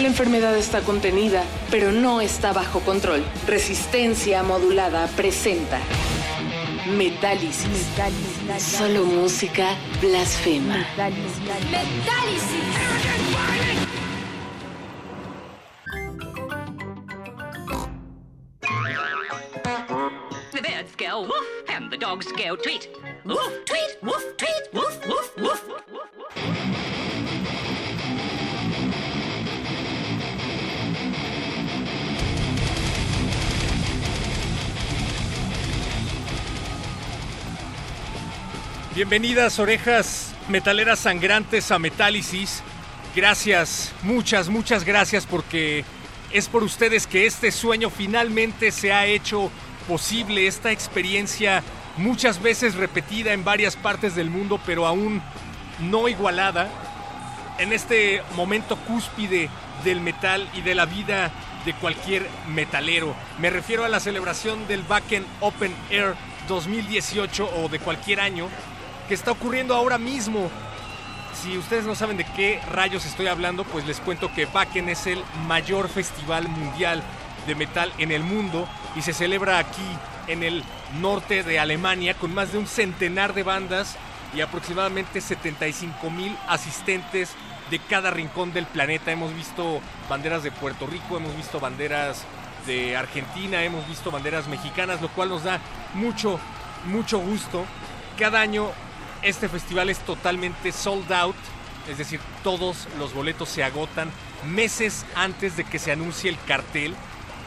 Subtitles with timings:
[0.00, 3.24] La enfermedad está contenida, pero no está bajo control.
[3.46, 5.80] Resistencia modulada presenta
[6.86, 7.88] Metálisis.
[8.58, 10.86] Solo música blasfema.
[20.52, 22.88] The birds go woof and the dogs go tweet.
[23.24, 25.76] Woof, tweet, woof, tweet, woof, woof, woof.
[38.96, 42.62] Bienvenidas orejas metaleras sangrantes a Metálisis.
[43.14, 45.84] Gracias, muchas, muchas gracias porque
[46.32, 49.50] es por ustedes que este sueño finalmente se ha hecho
[49.86, 51.62] posible, esta experiencia
[51.98, 55.20] muchas veces repetida en varias partes del mundo, pero aún
[55.78, 56.70] no igualada,
[57.58, 59.50] en este momento cúspide
[59.84, 61.30] del metal y de la vida
[61.66, 63.14] de cualquier metalero.
[63.40, 66.14] Me refiero a la celebración del Backen Open Air
[66.48, 68.48] 2018 o de cualquier año
[69.06, 70.50] que está ocurriendo ahora mismo.
[71.42, 75.06] Si ustedes no saben de qué rayos estoy hablando, pues les cuento que Wacken es
[75.06, 77.02] el mayor festival mundial
[77.46, 79.86] de metal en el mundo y se celebra aquí
[80.26, 80.64] en el
[81.00, 83.96] norte de Alemania con más de un centenar de bandas
[84.34, 87.30] y aproximadamente 75 mil asistentes
[87.70, 89.12] de cada rincón del planeta.
[89.12, 92.24] Hemos visto banderas de Puerto Rico, hemos visto banderas
[92.66, 95.60] de Argentina, hemos visto banderas mexicanas, lo cual nos da
[95.94, 96.40] mucho,
[96.86, 97.64] mucho gusto.
[98.18, 98.72] Cada año
[99.26, 101.34] este festival es totalmente sold out,
[101.90, 104.08] es decir, todos los boletos se agotan
[104.46, 106.94] meses antes de que se anuncie el cartel.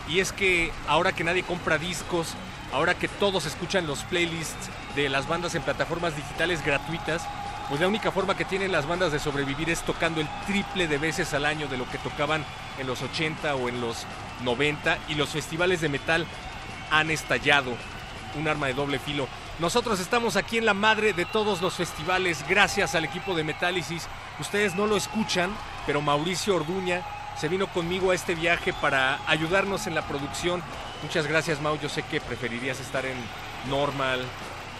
[0.09, 2.33] Y es que ahora que nadie compra discos,
[2.73, 7.21] ahora que todos escuchan los playlists de las bandas en plataformas digitales gratuitas,
[7.69, 10.97] pues la única forma que tienen las bandas de sobrevivir es tocando el triple de
[10.97, 12.43] veces al año de lo que tocaban
[12.77, 14.05] en los 80 o en los
[14.43, 16.25] 90 y los festivales de metal
[16.91, 17.71] han estallado.
[18.35, 19.27] Un arma de doble filo.
[19.59, 24.07] Nosotros estamos aquí en la madre de todos los festivales gracias al equipo de Metálisis.
[24.39, 25.51] Ustedes no lo escuchan,
[25.85, 27.01] pero Mauricio Orduña
[27.37, 30.63] se vino conmigo a este viaje para ayudarnos en la producción.
[31.03, 33.17] Muchas gracias Mau, yo sé que preferirías estar en
[33.69, 34.21] Normal,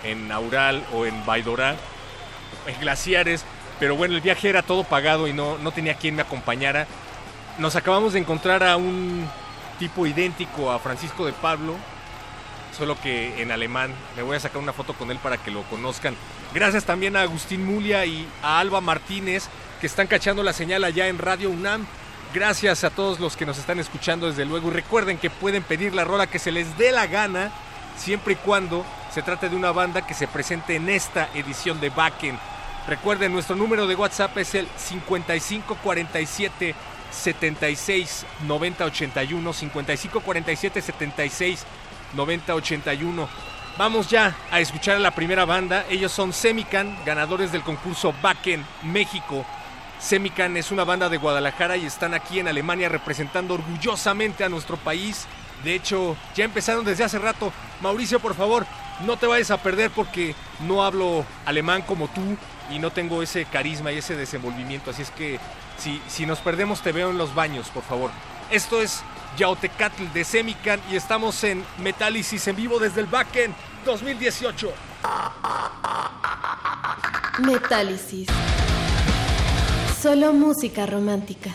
[0.05, 1.75] en Aural o en Baidorá,
[2.65, 3.43] en Glaciares,
[3.81, 6.87] pero bueno, el viaje era todo pagado y no, no tenía quien me acompañara.
[7.57, 9.27] Nos acabamos de encontrar a un
[9.77, 11.75] tipo idéntico a Francisco de Pablo,
[12.79, 13.93] solo que en alemán.
[14.15, 16.15] Me voy a sacar una foto con él para que lo conozcan.
[16.53, 19.49] Gracias también a Agustín Mulia y a Alba Martínez
[19.79, 21.85] que están cachando la señal allá en Radio UNAM.
[22.33, 25.93] Gracias a todos los que nos están escuchando desde luego y recuerden que pueden pedir
[25.93, 27.51] la rola que se les dé la gana
[27.97, 31.89] siempre y cuando se trate de una banda que se presente en esta edición de
[31.89, 32.39] Backen.
[32.87, 36.75] Recuerden, nuestro número de WhatsApp es el 5547
[37.11, 41.65] 76 90 81 5547 76
[42.13, 43.27] 9081.
[43.77, 45.85] Vamos ya a escuchar a la primera banda.
[45.89, 49.45] Ellos son Semican, ganadores del concurso Backen México.
[49.99, 54.77] Semican es una banda de Guadalajara y están aquí en Alemania representando orgullosamente a nuestro
[54.77, 55.27] país.
[55.63, 57.51] De hecho, ya empezaron desde hace rato.
[57.81, 58.65] Mauricio, por favor,
[59.05, 60.35] no te vayas a perder porque
[60.67, 62.37] no hablo alemán como tú
[62.69, 64.91] y no tengo ese carisma y ese desenvolvimiento.
[64.91, 65.39] Así es que
[65.77, 68.11] si, si nos perdemos te veo en los baños, por favor.
[68.51, 69.03] Esto es
[69.37, 73.53] Yaotecatl de Semican y estamos en Metálisis en vivo desde el Backend
[73.85, 74.73] 2018.
[77.39, 78.27] Metálisis.
[80.01, 81.51] Solo música romántica.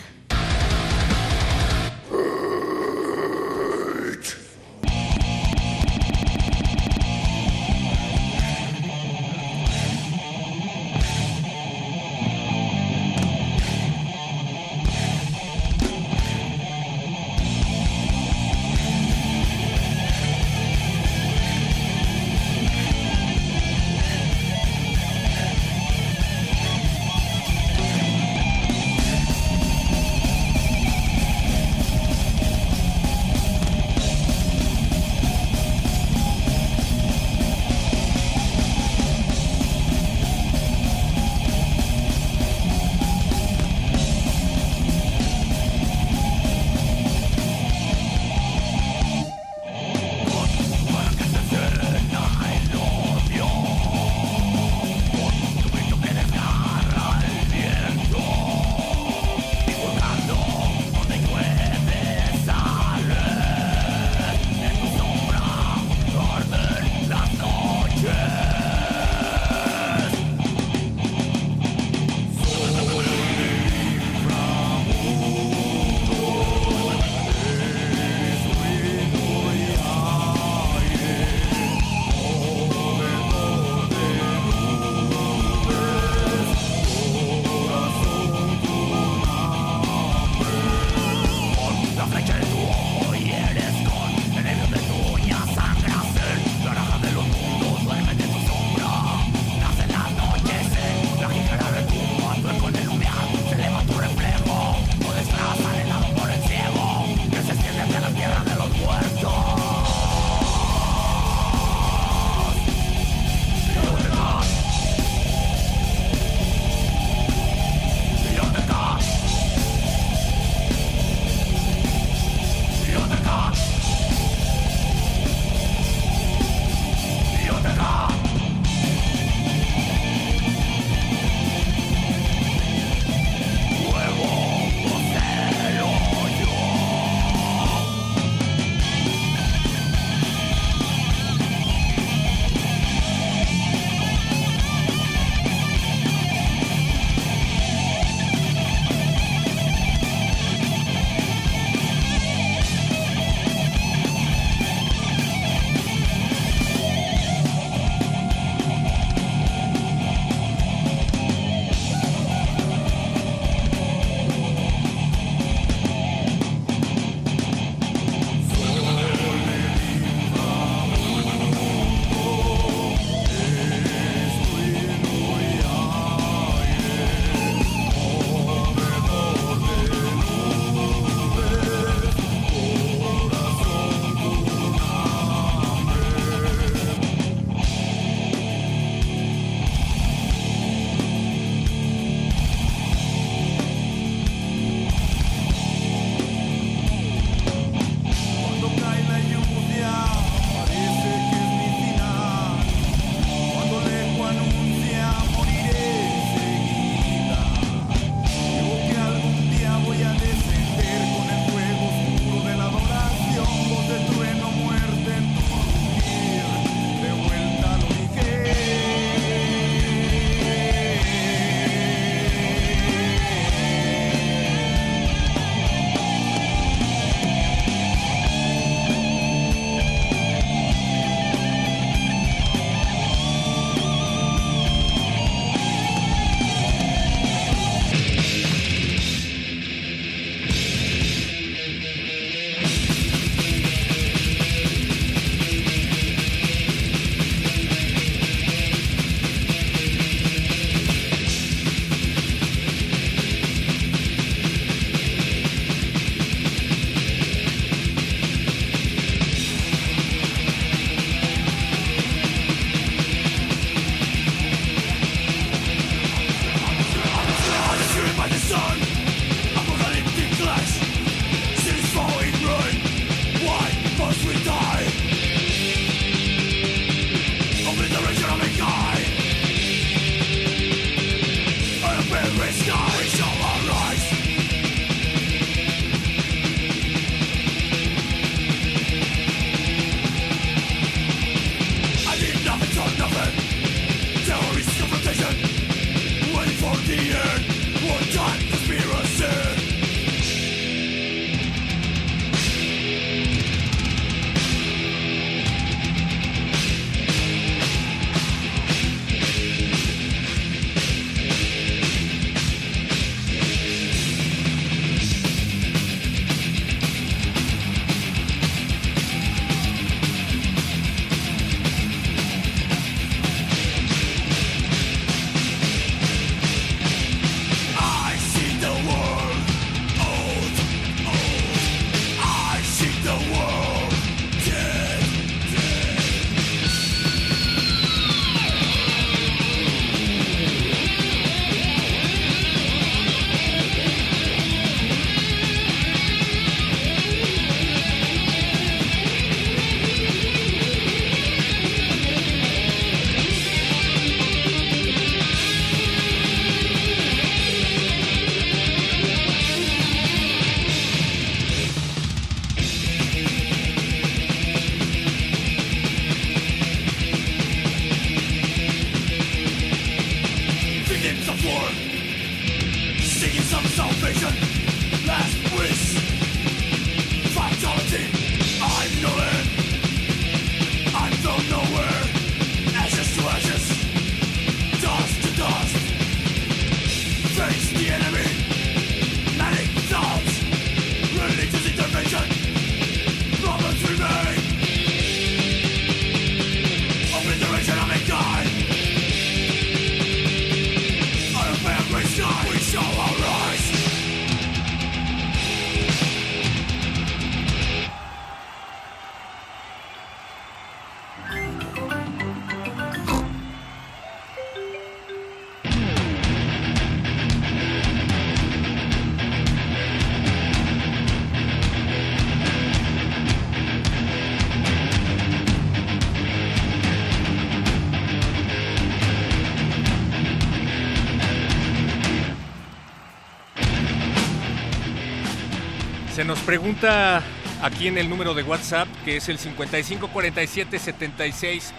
[436.35, 437.23] Nos pregunta
[437.61, 441.73] aquí en el número de WhatsApp, que es el 5547 76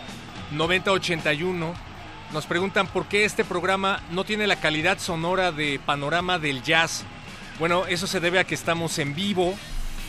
[0.53, 1.75] 9081.
[2.33, 7.05] Nos preguntan por qué este programa no tiene la calidad sonora de panorama del jazz.
[7.59, 9.55] Bueno, eso se debe a que estamos en vivo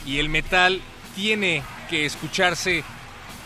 [0.05, 0.79] y el metal
[1.13, 2.85] tiene que escucharse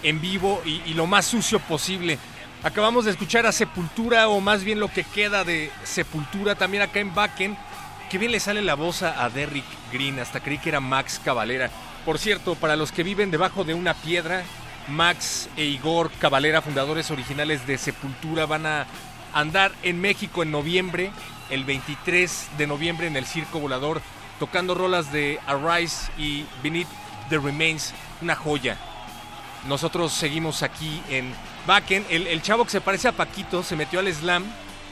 [0.03, 2.19] en vivo y, lo más sucio posible.
[2.61, 6.99] Acabamos de escuchar a Sepultura, o más bien lo que queda de Sepultura, también acá
[6.99, 7.57] en Backen
[8.11, 9.63] Qué bien le sale la voz a Derrick
[9.93, 11.69] Green, hasta creí que era Max Cavalera.
[12.03, 14.43] Por cierto, para los que viven debajo de una piedra,
[14.89, 18.85] Max e Igor Cavalera, fundadores originales de Sepultura, van a
[19.33, 21.09] andar en México en noviembre,
[21.49, 24.01] el 23 de noviembre en el Circo Volador,
[24.39, 26.89] tocando rolas de Arise y Beneath
[27.29, 28.75] the Remains, una joya.
[29.69, 31.33] Nosotros seguimos aquí en
[31.65, 32.05] Backen.
[32.09, 34.43] El, chavo que se parece a Paquito se metió al slam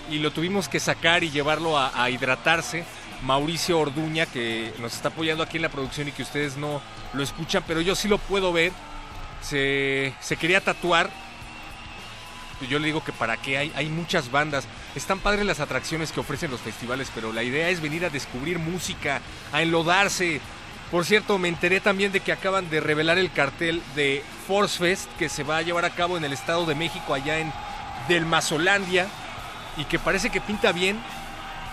[0.10, 2.86] y lo tuvimos que sacar y llevarlo a hidratarse
[3.24, 6.82] Mauricio Orduña, que nos está apoyando aquí en la producción y que ustedes no
[7.14, 8.72] lo escuchan, pero yo sí lo puedo ver.
[9.42, 11.10] Se, quería tatuar.
[12.70, 14.66] Yo le digo que para qué hay, hay muchas bandas.
[14.96, 18.60] Están padres las atracciones que ofrecen los festivales, pero la idea es venir a descubrir
[18.60, 19.22] música,
[19.54, 20.42] a enlodarse.
[20.92, 25.10] Por cierto, me enteré también de que acaban de revelar el cartel de Force Fest
[25.18, 27.54] que se va a llevar a cabo en el Estado de México, allá en
[28.08, 29.08] Del Mazolandia,
[29.78, 31.00] y que parece que pinta bien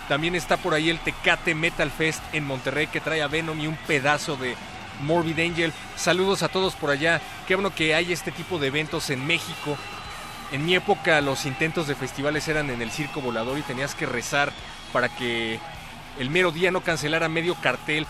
[0.08, 3.66] también está por ahí el Tecate Metal Fest en Monterrey que trae a Venom y
[3.66, 4.54] un pedazo de
[5.00, 5.72] Morbid Angel.
[5.96, 7.20] Saludos a todos por allá.
[7.46, 9.76] Qué bueno que hay este tipo de eventos en México.
[10.52, 14.06] En mi época los intentos de festivales eran en el circo volador y tenías que
[14.06, 14.52] rezar
[14.92, 15.58] para que
[16.18, 18.06] el mero día no cancelara medio cartel.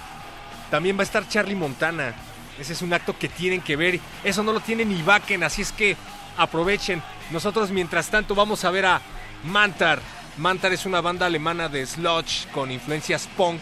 [0.70, 2.14] También va a estar Charlie Montana.
[2.60, 4.00] Ese es un acto que tienen que ver.
[4.22, 5.96] Eso no lo tiene ni Bakken, así es que
[6.36, 7.02] aprovechen.
[7.30, 9.00] Nosotros mientras tanto vamos a ver a
[9.44, 10.00] Mantar
[10.38, 13.58] Mantar es una banda alemana de sludge con influencias punk.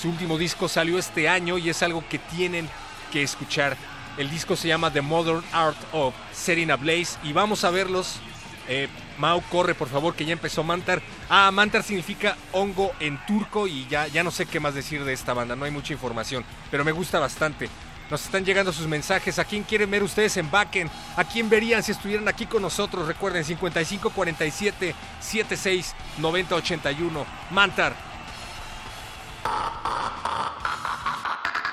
[0.00, 2.68] Su último disco salió este año y es algo que tienen
[3.10, 3.74] que escuchar.
[4.18, 8.20] El disco se llama The Modern Art of Setting a Blaze y vamos a verlos.
[8.68, 11.00] Eh, Mau, corre por favor, que ya empezó Mantar.
[11.30, 15.14] Ah, Mantar significa hongo en turco y ya, ya no sé qué más decir de
[15.14, 17.70] esta banda, no hay mucha información, pero me gusta bastante.
[18.10, 19.38] Nos están llegando sus mensajes.
[19.38, 20.90] ¿A quién quieren ver ustedes en Backen?
[21.16, 23.06] ¿A quién verían si estuvieran aquí con nosotros?
[23.06, 27.26] Recuerden, 5547 76 90 81.
[27.50, 27.94] Mantar.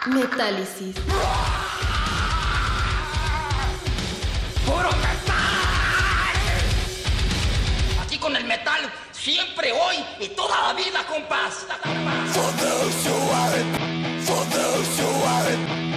[0.05, 0.95] Metálisis.
[4.63, 5.35] ¡Puro metal!
[8.03, 11.65] Aquí con el metal, siempre, hoy y toda la vida, compás.
[12.31, 13.65] For those who are it,
[14.21, 15.96] for those who are it.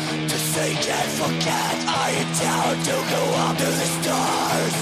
[0.61, 4.75] Say can't forget I am down to go up to the stars.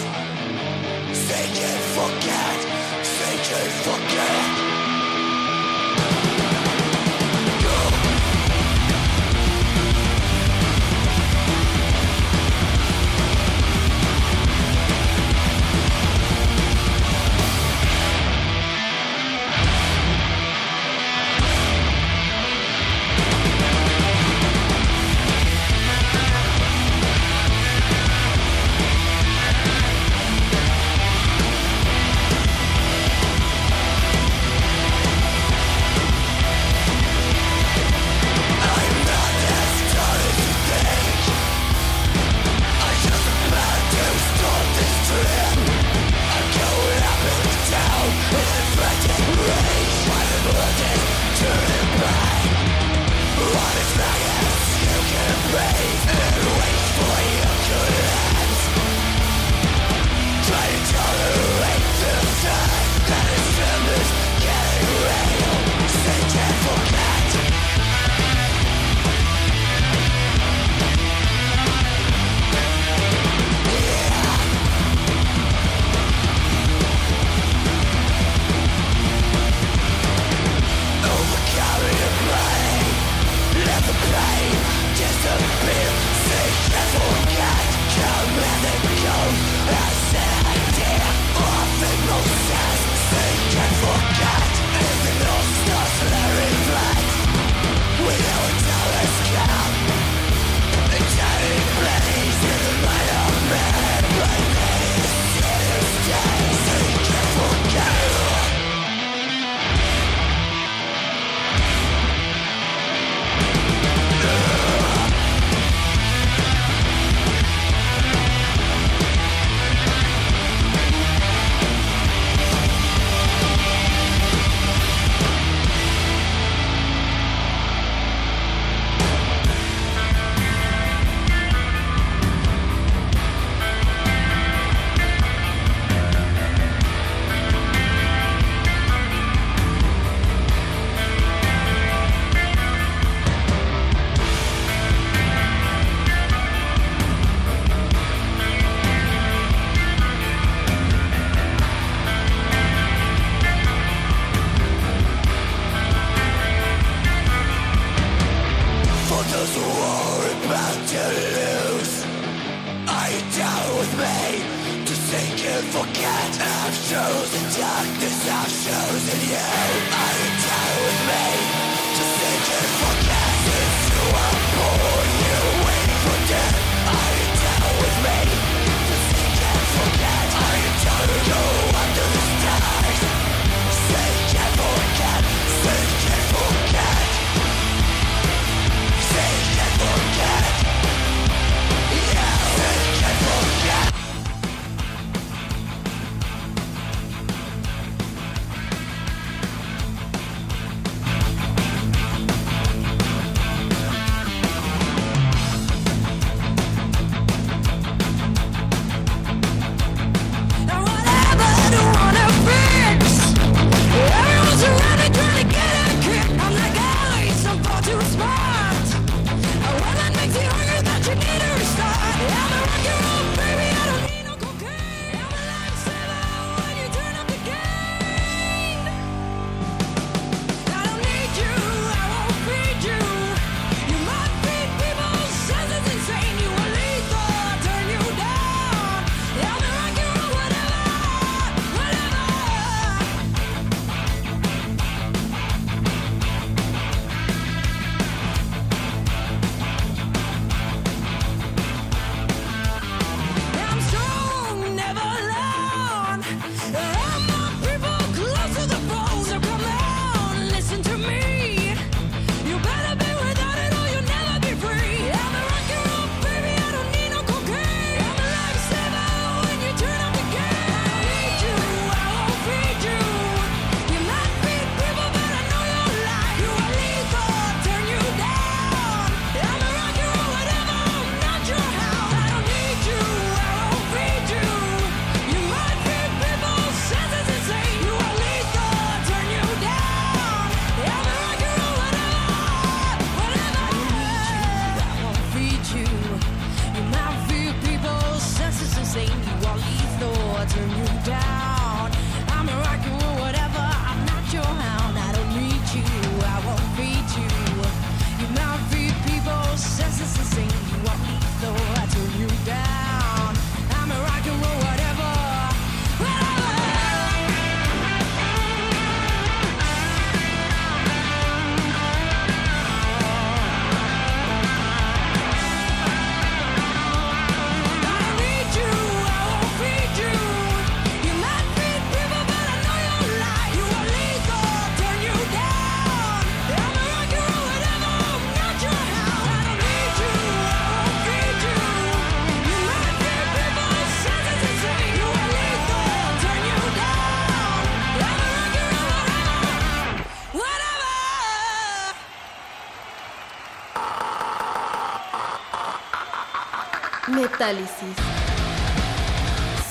[1.18, 4.79] Say can't forget Say can't forget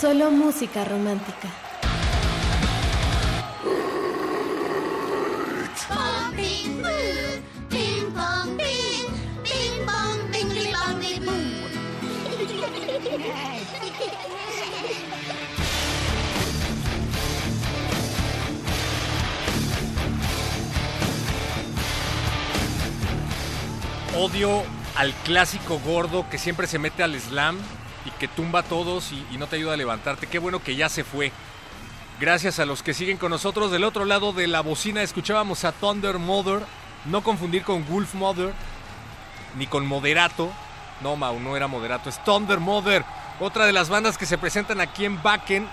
[0.00, 1.48] Solo música romántica.
[24.16, 27.56] Odio al clásico gordo que siempre se mete al slam
[28.04, 30.26] y que tumba a todos y, no te ayuda a levantarte.
[30.26, 31.30] Qué bueno que ya se fue.
[32.18, 33.70] Gracias a los que siguen con nosotros.
[33.70, 36.62] Del otro lado de la bocina escuchábamos a Thunder Mother.
[37.04, 38.52] No confundir con Wolf Mother
[39.56, 40.50] ni con Moderato.
[41.00, 43.04] No, Mau, no era Moderato, es Thunder Mother.
[43.38, 45.68] Otra de las bandas que se presentan aquí en Bakken.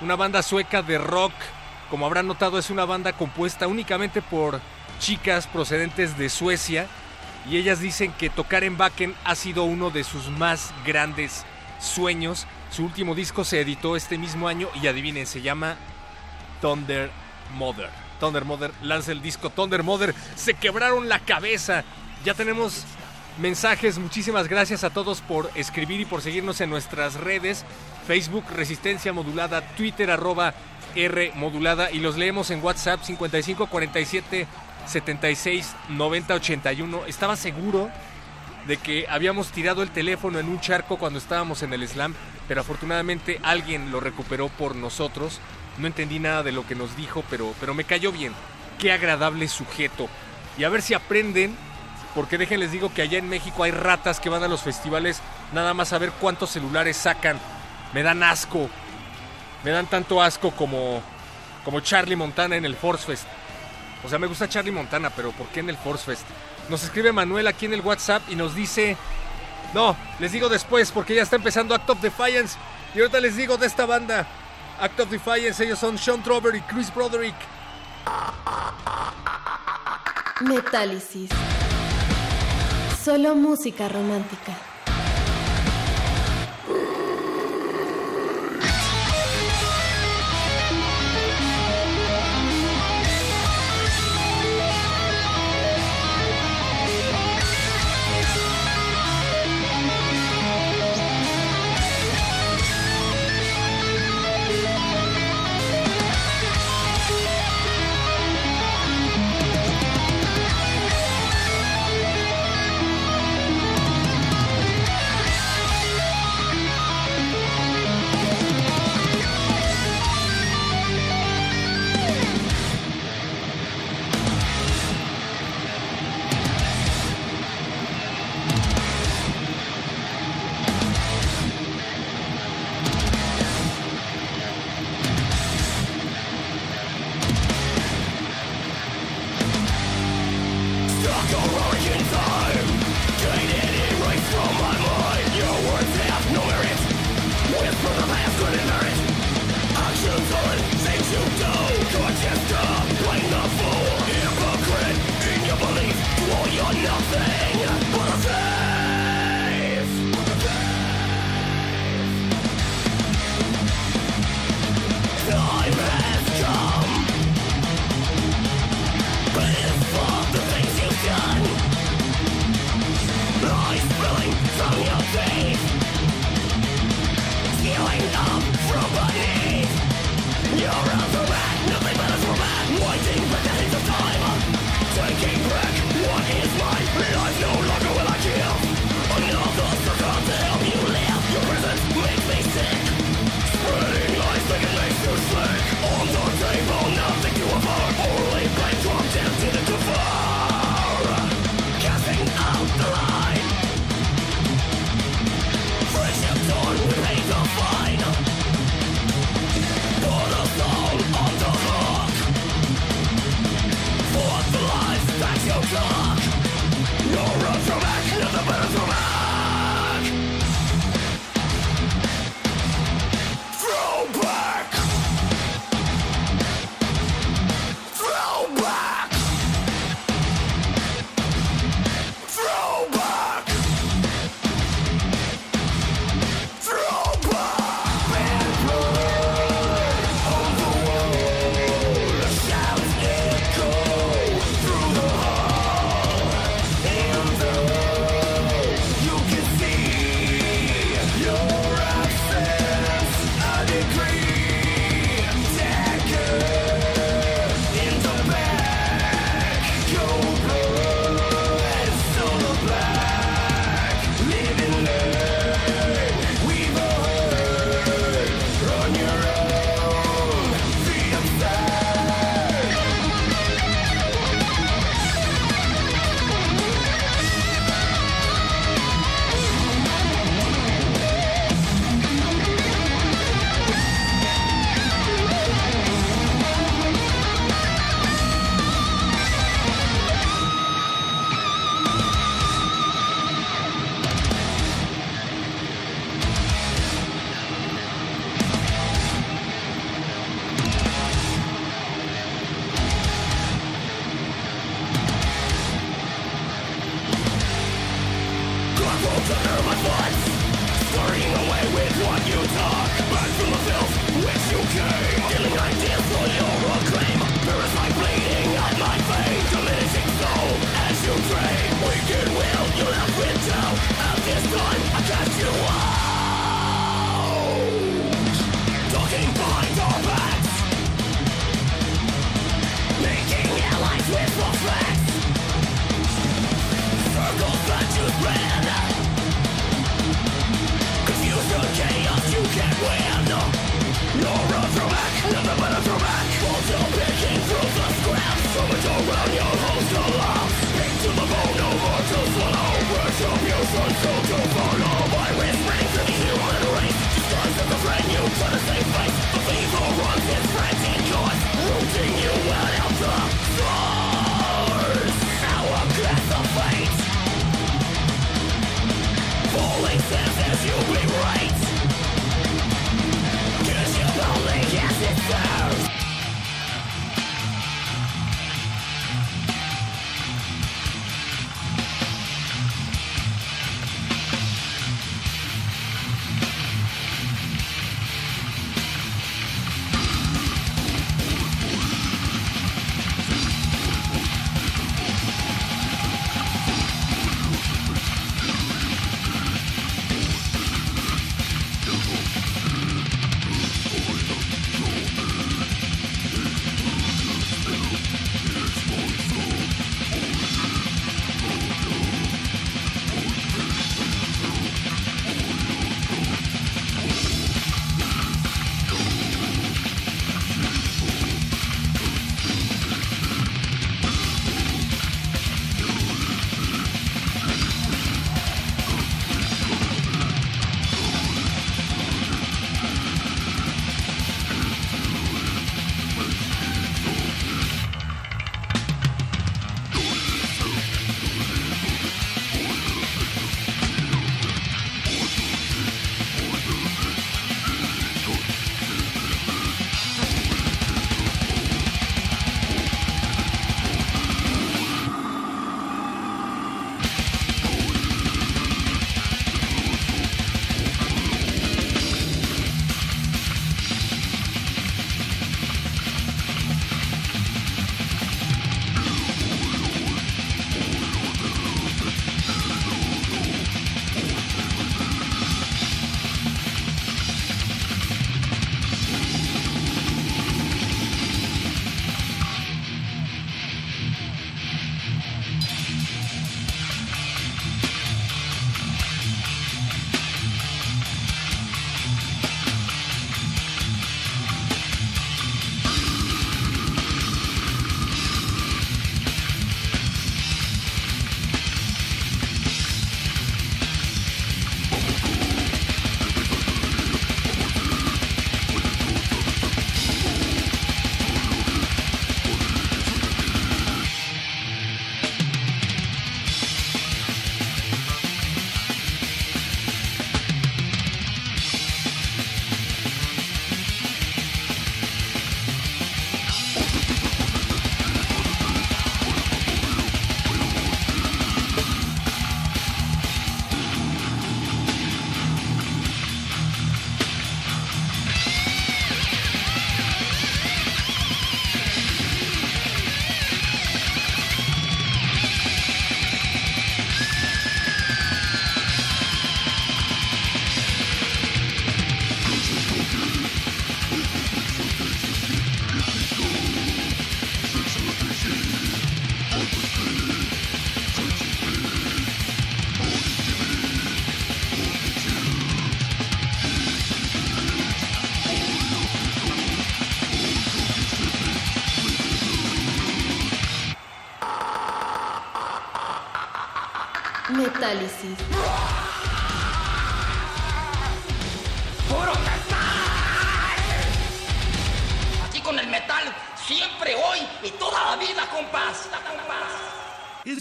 [0.00, 1.34] Una banda sueca de rock.
[1.90, 4.60] Como habrán notado, es una banda compuesta únicamente por
[4.98, 6.88] chicas procedentes de Suecia.
[7.48, 11.44] Y ellas dicen que tocar en Bakken ha sido uno de sus más grandes
[11.80, 12.46] sueños.
[12.70, 15.76] Su último disco se editó este mismo año y adivinen, se llama
[16.60, 17.10] Thunder
[17.56, 17.90] Mother.
[18.20, 20.14] Thunder Mother lanza el disco Thunder Mother.
[20.36, 21.84] Se quebraron la cabeza.
[22.24, 22.84] Ya tenemos
[23.38, 23.98] mensajes.
[23.98, 27.64] Muchísimas gracias a todos por escribir y por seguirnos en nuestras redes.
[28.06, 30.54] Facebook Resistencia Modulada, Twitter arroba
[30.94, 34.46] R Modulada y los leemos en WhatsApp 55 47
[34.86, 37.06] 76 90 81.
[37.06, 37.90] Estaba seguro
[38.66, 42.14] de que habíamos tirado el teléfono en un charco cuando estábamos en el slam,
[42.48, 45.40] pero afortunadamente alguien lo recuperó por nosotros.
[45.78, 48.32] No entendí nada de lo que nos dijo, pero, pero me cayó bien.
[48.78, 50.08] Qué agradable sujeto.
[50.58, 51.56] Y a ver si aprenden,
[52.14, 55.20] porque déjenles digo que allá en México hay ratas que van a los festivales
[55.52, 57.38] nada más a ver cuántos celulares sacan.
[57.94, 58.68] Me dan asco.
[59.64, 61.02] Me dan tanto asco como,
[61.64, 63.26] como Charlie Montana en el Force Fest.
[64.04, 66.26] O sea, me gusta Charlie Montana, pero ¿por qué en el Force Fest?
[66.68, 68.96] Nos escribe Manuel aquí en el WhatsApp y nos dice...
[69.74, 72.58] No, les digo después porque ya está empezando Act of Defiance.
[72.94, 74.26] Y ahorita les digo de esta banda.
[74.80, 77.34] Act of Defiance, ellos son Sean Trover y Chris Broderick.
[80.40, 81.30] Metálisis.
[83.02, 84.52] Solo música romántica.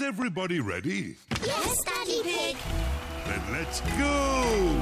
[0.01, 1.15] Is everybody ready?
[1.45, 2.57] Yes, Daddy Pig.
[3.27, 4.79] Then let's go!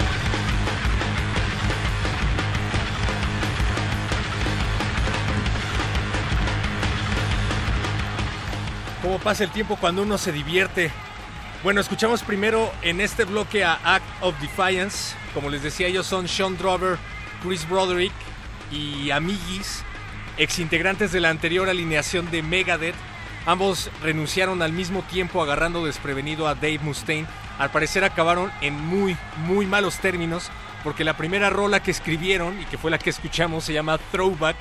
[9.02, 10.90] ¿Cómo pasa el tiempo cuando uno se divierte?
[11.64, 15.18] Bueno, escuchamos primero en este bloque a Act of Defiance.
[15.34, 16.98] Como les decía, ellos son Sean Drover,
[17.44, 18.14] Chris Broderick
[18.72, 19.84] y Amigis,
[20.38, 23.09] exintegrantes de la anterior alineación de Megadeth.
[23.50, 27.28] Ambos renunciaron al mismo tiempo agarrando desprevenido a Dave Mustaine.
[27.58, 30.52] Al parecer acabaron en muy, muy malos términos
[30.84, 34.56] porque la primera rola que escribieron y que fue la que escuchamos se llama Throwback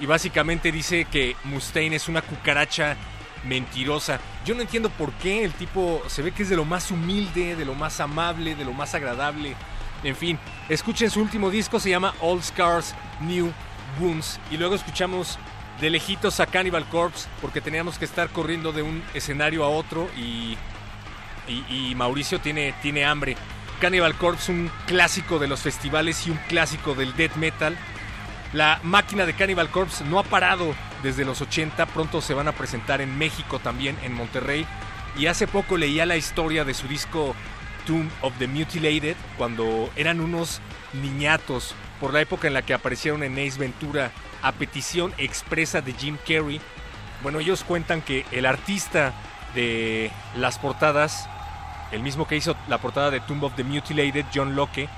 [0.00, 2.98] y básicamente dice que Mustaine es una cucaracha
[3.46, 4.20] mentirosa.
[4.44, 7.56] Yo no entiendo por qué el tipo se ve que es de lo más humilde,
[7.56, 9.56] de lo más amable, de lo más agradable.
[10.04, 13.50] En fin, escuchen su último disco, se llama All Scars, New
[13.98, 14.38] Wounds.
[14.50, 15.38] Y luego escuchamos
[15.80, 20.08] de lejitos a Cannibal Corpse, porque teníamos que estar corriendo de un escenario a otro
[20.16, 20.56] y,
[21.94, 23.36] Mauricio tiene, tiene hambre.
[23.80, 27.76] Cannibal Corpse, un clásico de los festivales y un clásico del death metal.
[28.52, 32.52] La máquina de Cannibal Corpse no ha parado desde los 80, pronto se van a
[32.52, 34.66] presentar en México también, en Monterrey.
[35.18, 37.34] Y hace poco leía la historia de su disco
[37.86, 40.60] Tomb of the Mutilated, cuando eran unos
[40.94, 44.10] niñatos, por la época en la que aparecieron en Ace Ventura
[44.46, 46.60] a petición expresa de Jim Carrey.
[47.20, 49.12] Bueno, ellos cuentan que el artista
[49.56, 51.28] de las portadas,
[51.90, 54.88] el mismo que hizo la portada de Tomb of the Mutilated, John Locke,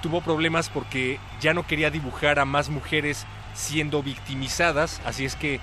[0.00, 5.60] tuvo problemas porque ya no quería dibujar a más mujeres siendo victimizadas, así es que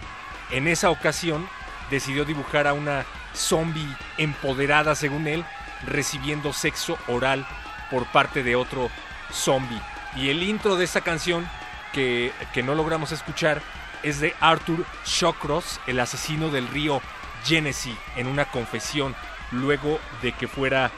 [0.52, 1.48] en esa ocasión
[1.90, 3.88] decidió dibujar a una zombie
[4.20, 5.44] empoderada, según él,
[5.88, 7.48] recibiendo sexo oral
[7.90, 8.92] por parte de otro
[9.32, 9.82] zombie.
[10.16, 11.48] Y el intro de esta canción,
[11.92, 12.32] que,
[12.64, 13.62] no logramos escuchar,
[14.04, 17.02] es de Arthur Shawcross, el asesino del río
[17.46, 19.16] Genesee, en una confesión
[19.52, 20.92] luego de que fuera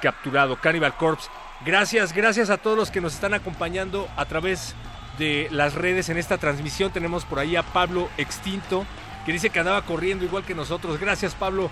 [0.00, 0.56] capturado.
[0.56, 1.28] Cannibal Corpse
[1.64, 4.76] Gracias, gracias a todos los que nos están acompañando a través
[5.18, 6.92] de las redes en esta transmisión.
[6.92, 8.86] Tenemos por ahí a Pablo Extinto,
[9.26, 11.00] que dice que andaba corriendo igual que nosotros.
[11.00, 11.68] Gracias, Pablo.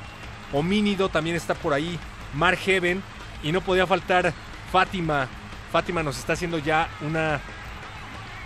[0.52, 2.00] Homínido también está por ahí.
[2.34, 3.00] Mar Heaven.
[3.44, 4.32] Y no podía faltar
[4.72, 5.28] Fátima.
[5.70, 7.40] Fátima nos está haciendo ya una,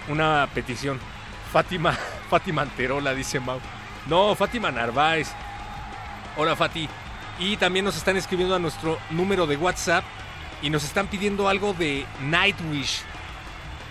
[0.09, 0.98] una petición.
[1.53, 1.96] Fátima,
[2.30, 3.61] Fátima Anterola, dice Mau.
[4.07, 5.28] No, Fátima Narváez.
[6.36, 6.88] Hola, Fati.
[7.38, 10.05] Y también nos están escribiendo a nuestro número de WhatsApp
[10.62, 13.03] y nos están pidiendo algo de Nightwish.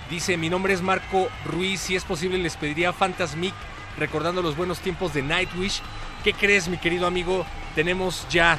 [0.10, 3.54] Dice, mi nombre es Marco Ruiz, si es posible les pediría Fantasmic
[3.98, 5.82] recordando los buenos tiempos de Nightwish.
[6.24, 7.46] ¿Qué crees, mi querido amigo?
[7.76, 8.58] Tenemos ya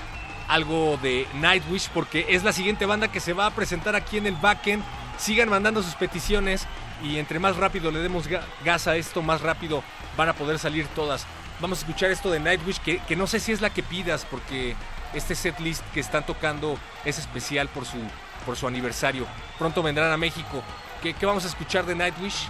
[0.49, 4.27] algo de Nightwish porque es la siguiente banda que se va a presentar aquí en
[4.27, 4.83] el backend.
[5.19, 6.67] Sigan mandando sus peticiones
[7.03, 8.29] y entre más rápido le demos
[8.65, 9.83] gas a esto, más rápido
[10.17, 11.27] van a poder salir todas.
[11.61, 14.27] Vamos a escuchar esto de Nightwish que, que no sé si es la que pidas
[14.31, 14.75] porque
[15.15, 17.99] este set list que están tocando es especial por su,
[18.47, 19.27] por su aniversario.
[19.59, 20.63] Pronto vendrán a México.
[21.03, 22.49] ¿Qué, qué vamos a escuchar de Nightwish?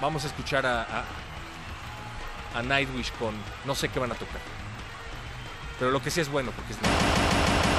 [0.00, 1.04] Vamos a escuchar a, a,
[2.58, 3.34] a, Nightwish con...
[3.64, 4.40] No sé qué van a tocar.
[5.78, 7.73] Pero lo que sí es bueno porque es...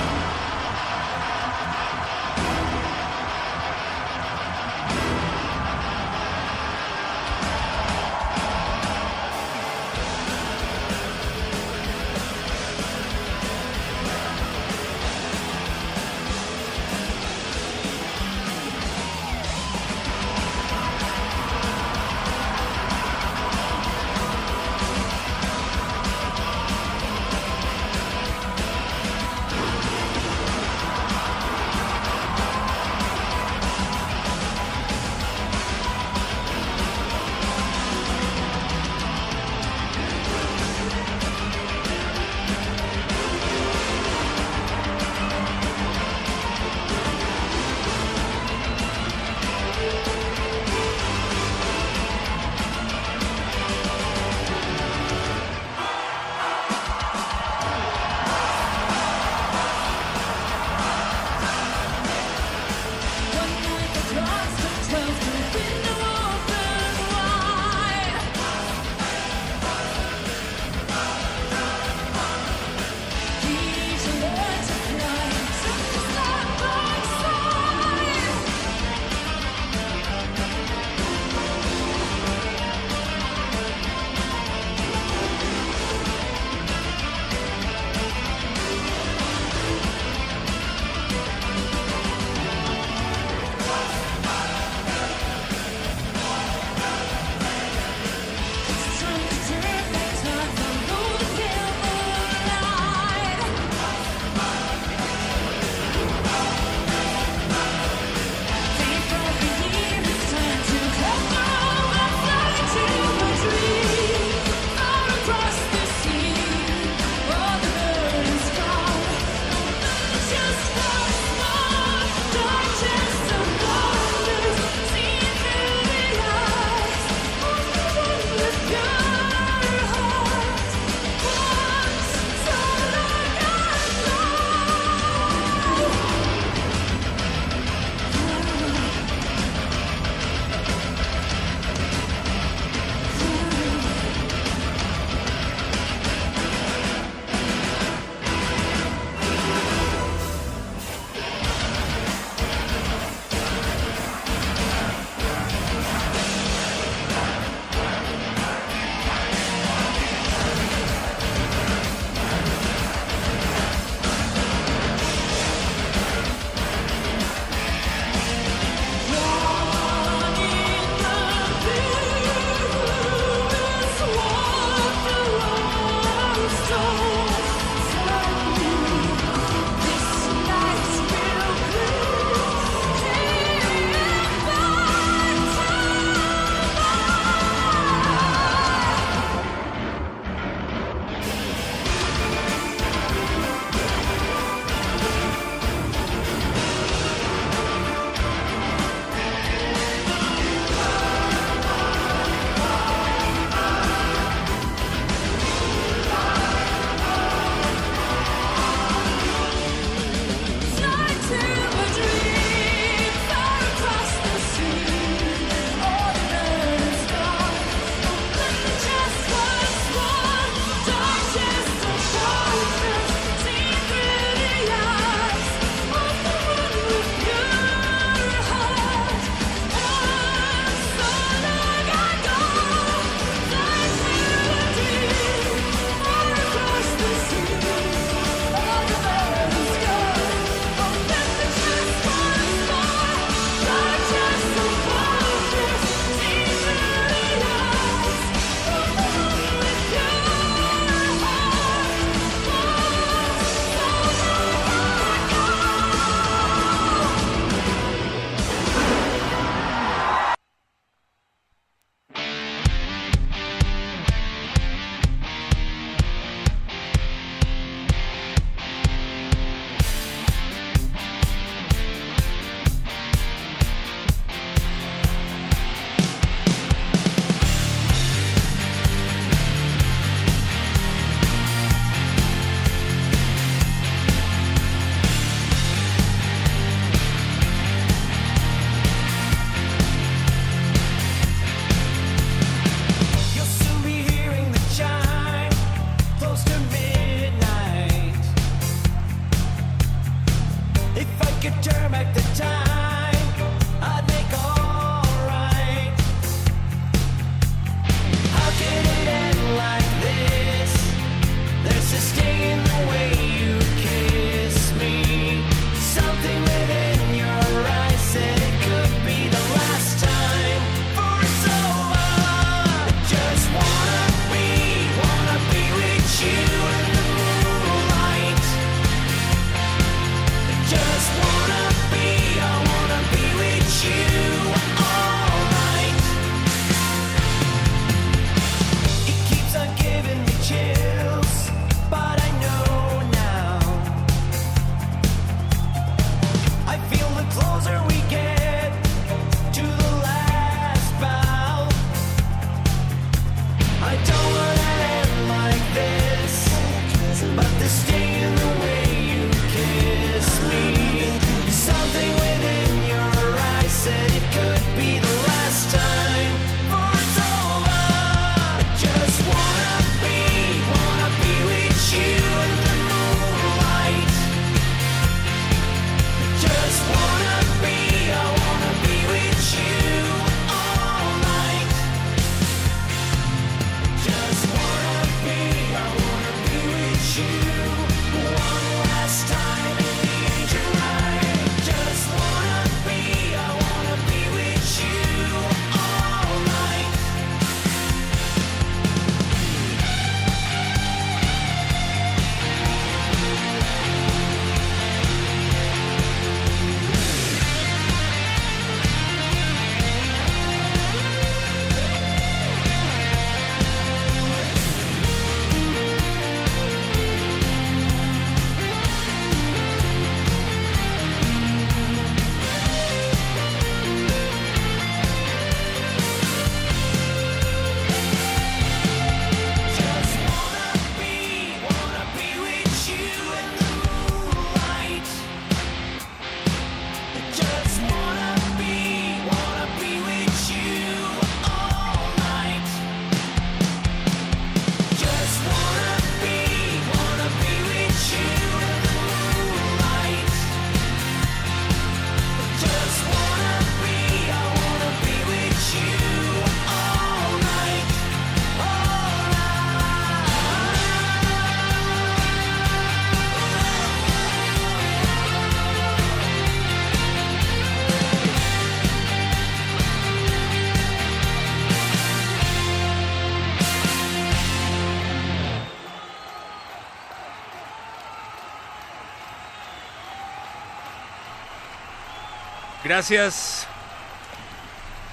[482.85, 483.65] Gracias.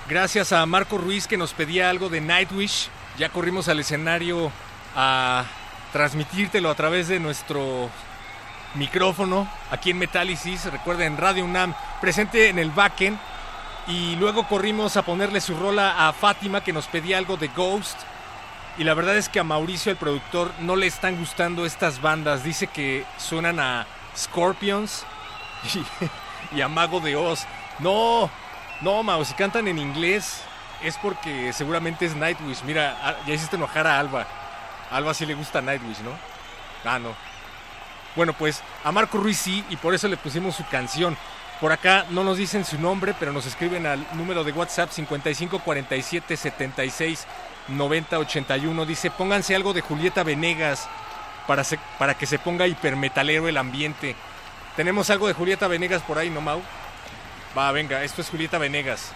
[0.06, 2.90] Gracias a Marco Ruiz que nos pedía algo de Nightwish.
[3.16, 4.52] Ya corrimos al escenario
[4.94, 5.46] a
[5.90, 7.88] transmitírtelo a través de nuestro
[8.74, 10.66] micrófono aquí en Metálisis.
[10.66, 13.18] Recuerden, Radio UNAM presente en el backend.
[13.86, 17.98] Y luego corrimos a ponerle su rola a Fátima que nos pedía algo de Ghost.
[18.76, 22.44] Y la verdad es que a Mauricio, el productor, no le están gustando estas bandas.
[22.44, 25.06] Dice que suenan a Scorpions
[26.52, 27.46] y, y a Mago de Oz.
[27.82, 28.30] No,
[28.80, 30.40] no, Mau, si cantan en inglés
[30.82, 32.62] es porque seguramente es Nightwish.
[32.62, 34.26] Mira, ya hiciste enojar a Alba.
[34.90, 36.12] Alba sí le gusta Nightwish, ¿no?
[36.84, 37.14] Ah, no.
[38.14, 41.16] Bueno, pues a Marco Ruiz sí, y por eso le pusimos su canción.
[41.60, 46.36] Por acá no nos dicen su nombre, pero nos escriben al número de WhatsApp 5547
[46.36, 47.26] 76
[47.68, 48.86] 90 81.
[48.86, 50.88] Dice, pónganse algo de Julieta Venegas
[51.46, 51.64] para,
[51.98, 54.14] para que se ponga hipermetalero el ambiente.
[54.76, 56.62] Tenemos algo de Julieta Venegas por ahí, ¿no, Mau?
[57.56, 59.12] Va, venga, esto es Julieta Venegas.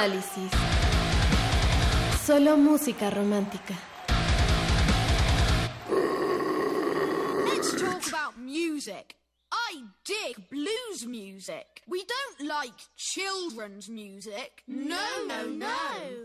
[0.00, 0.50] Metálisis.
[2.24, 3.74] Solo música romántica.
[7.44, 9.16] Let's talk about music.
[9.52, 11.82] I dig blues music.
[11.86, 14.62] We don't like children's music.
[14.66, 15.76] No, no, no.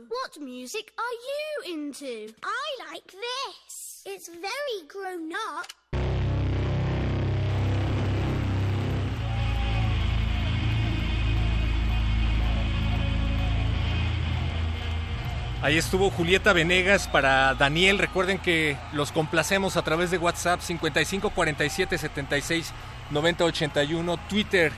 [0.07, 2.33] What music are you into?
[2.43, 4.03] I like this.
[4.05, 6.14] It's very grown up.
[15.65, 17.97] Ahí estuvo Julieta Venegas para Daniel.
[17.97, 22.71] Recuerden que los complacemos a través de WhatsApp 55 47 76
[23.09, 24.71] 90 81, Twitter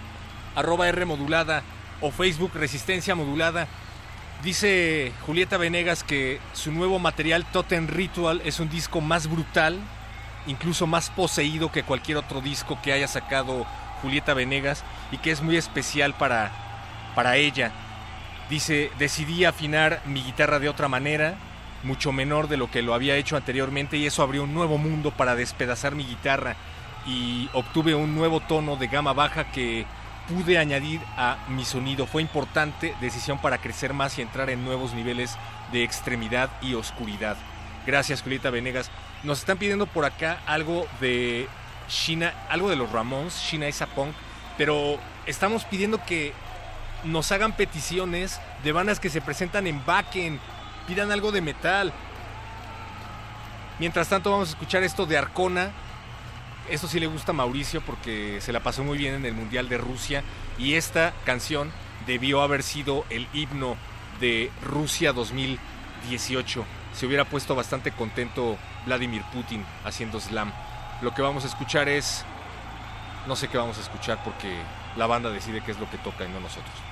[0.55, 1.61] arroba R modulada
[1.99, 3.67] o Facebook Resistencia Modulada.
[4.45, 9.77] Dice Julieta Venegas que su nuevo material Totem Ritual es un disco más brutal,
[10.47, 13.67] incluso más poseído que cualquier otro disco que haya sacado
[14.01, 16.49] Julieta Venegas y que es muy especial para,
[17.13, 17.73] para ella.
[18.49, 21.35] Dice, decidí afinar mi guitarra de otra manera,
[21.83, 25.11] mucho menor de lo que lo había hecho anteriormente y eso abrió un nuevo mundo
[25.11, 26.55] para despedazar mi guitarra
[27.05, 29.85] y obtuve un nuevo tono de gama baja que
[30.27, 32.05] pude añadir a mi sonido.
[32.05, 35.37] Fue importante decisión para crecer más y entrar en nuevos niveles
[35.71, 37.37] de extremidad y oscuridad.
[37.85, 38.91] Gracias, Julieta Venegas.
[39.23, 41.47] Nos están pidiendo por acá algo de
[41.87, 44.13] China, algo de los Ramones, China Isa Punk,
[44.57, 46.33] pero estamos pidiendo que
[47.03, 50.39] nos hagan peticiones de bandas que se presentan en Backen.
[50.87, 51.93] Pidan algo de metal.
[53.79, 55.71] Mientras tanto, vamos a escuchar esto de Arcona.
[56.69, 59.69] Esto sí le gusta a Mauricio porque se la pasó muy bien en el Mundial
[59.69, 60.23] de Rusia.
[60.57, 61.71] Y esta canción
[62.05, 63.77] debió haber sido el himno
[64.19, 66.65] de Rusia 2018.
[66.93, 70.51] Se hubiera puesto bastante contento Vladimir Putin haciendo slam.
[71.01, 72.25] Lo que vamos a escuchar es.
[73.27, 74.55] No sé qué vamos a escuchar porque
[74.95, 76.86] la banda decide qué es lo que toca y no nosotros.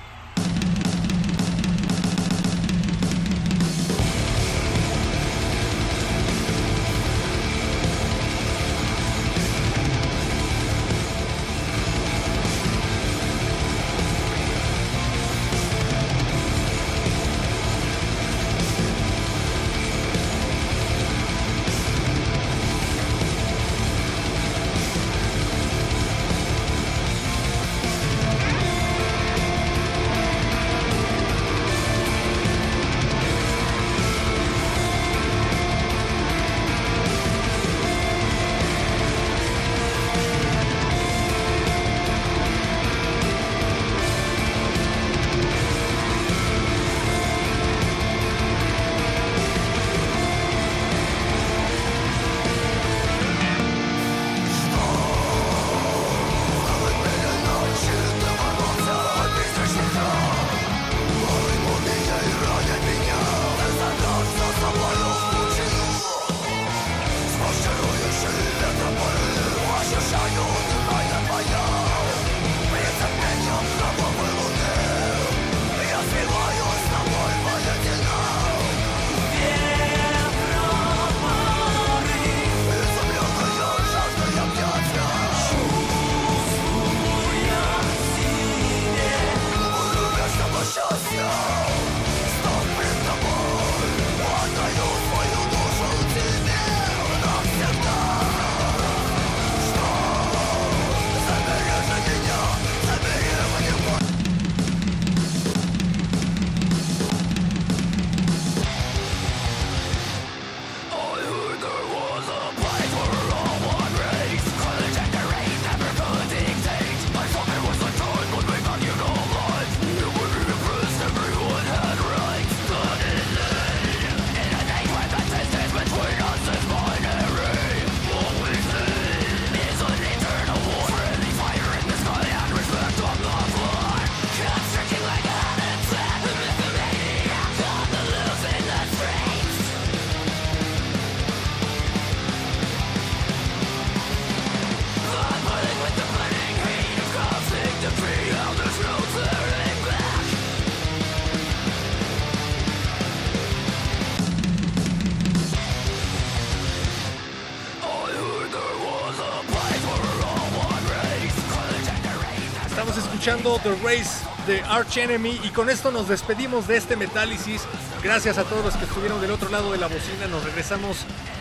[163.26, 167.63] Escuchando The Race de Arch Enemy y con esto nos despedimos de este Metálisis.
[168.03, 170.28] Gracias a todos los que estuvieron del otro lado de la bocina.
[170.30, 170.97] Nos regresamos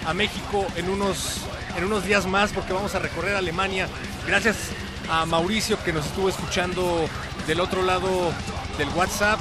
[0.06, 1.42] a México en unos,
[1.76, 3.86] en unos días más porque vamos a recorrer Alemania.
[4.26, 4.56] Gracias
[5.10, 7.06] a Mauricio que nos estuvo escuchando
[7.46, 8.32] del otro lado
[8.78, 9.38] del WhatsApp.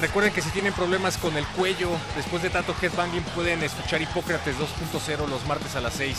[0.00, 4.56] Recuerden que si tienen problemas con el cuello después de tanto headbanging pueden escuchar Hipócrates
[4.56, 6.16] 2.0 los martes a las 6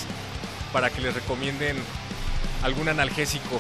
[0.72, 1.76] para que les recomienden
[2.62, 3.60] algún analgésico.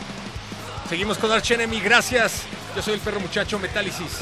[0.89, 2.45] Seguimos con Arch Enemy, gracias.
[2.75, 4.21] Yo soy el perro muchacho Metálisis.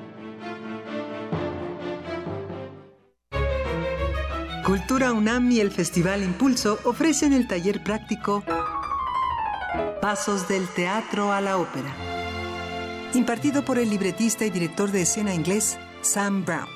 [4.71, 8.41] Cultura UNAM y el Festival Impulso ofrecen el taller práctico
[10.01, 11.93] Pasos del Teatro a la Ópera,
[13.13, 16.69] impartido por el libretista y director de escena inglés Sam Brown.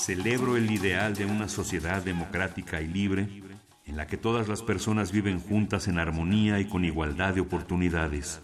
[0.00, 3.28] celebro el ideal de una sociedad democrática y libre
[3.84, 8.40] en la que todas las personas viven juntas en armonía y con igualdad de oportunidades.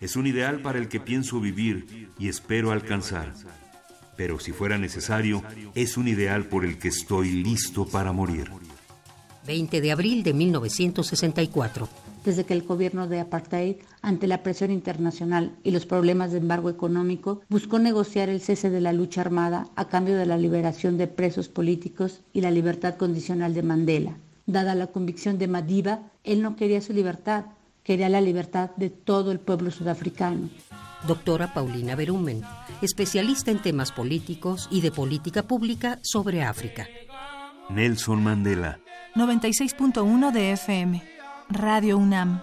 [0.00, 3.32] Es un ideal para el que pienso vivir y espero alcanzar.
[4.16, 5.42] Pero si fuera necesario,
[5.74, 8.50] es un ideal por el que estoy listo para morir.
[9.46, 11.88] 20 de abril de 1964
[12.26, 13.76] desde que el gobierno de apartheid,
[14.06, 18.80] ante la presión internacional y los problemas de embargo económico, buscó negociar el cese de
[18.80, 23.52] la lucha armada a cambio de la liberación de presos políticos y la libertad condicional
[23.52, 24.16] de Mandela.
[24.46, 27.46] Dada la convicción de Madiba, él no quería su libertad,
[27.82, 30.50] quería la libertad de todo el pueblo sudafricano.
[31.08, 32.42] Doctora Paulina Berumen,
[32.82, 36.86] especialista en temas políticos y de política pública sobre África.
[37.70, 38.78] Nelson Mandela.
[39.16, 41.02] 96.1 de FM.
[41.48, 42.42] Radio UNAM,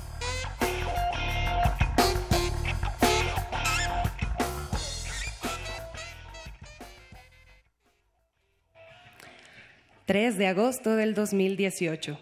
[10.11, 12.19] 3 de agosto del 2018.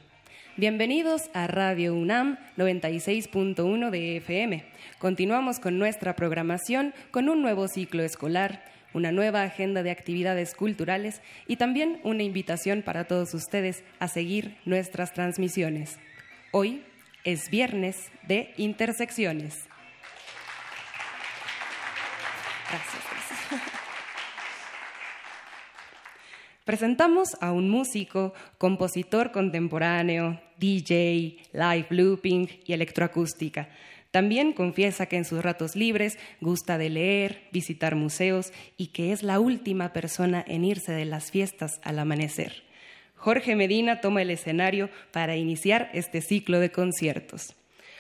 [0.57, 4.63] Bienvenidos a Radio UNAM 96.1 de FM.
[4.99, 8.63] Continuamos con nuestra programación con un nuevo ciclo escolar,
[8.93, 14.59] una nueva agenda de actividades culturales y también una invitación para todos ustedes a seguir
[14.65, 15.97] nuestras transmisiones.
[16.51, 16.83] Hoy
[17.23, 19.67] es viernes de intersecciones.
[22.69, 23.08] Gracias.
[26.69, 33.69] Presentamos a un músico, compositor contemporáneo, DJ, live looping y electroacústica.
[34.11, 39.23] También confiesa que en sus ratos libres gusta de leer, visitar museos y que es
[39.23, 42.61] la última persona en irse de las fiestas al amanecer.
[43.15, 47.55] Jorge Medina toma el escenario para iniciar este ciclo de conciertos.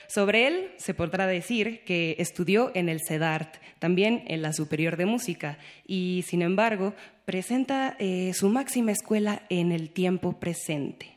[0.09, 5.05] Sobre él se podrá decir que estudió en el CEDART, también en la Superior de
[5.05, 6.95] Música, y sin embargo
[7.25, 11.11] presenta eh, su máxima escuela en el tiempo presente.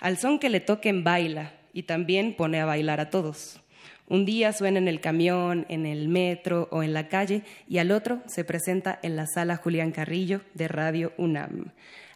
[0.00, 3.60] Al son que le toquen baila y también pone a bailar a todos.
[4.08, 7.92] Un día suena en el camión, en el metro o en la calle y al
[7.92, 11.66] otro se presenta en la sala Julián Carrillo de Radio UNAM.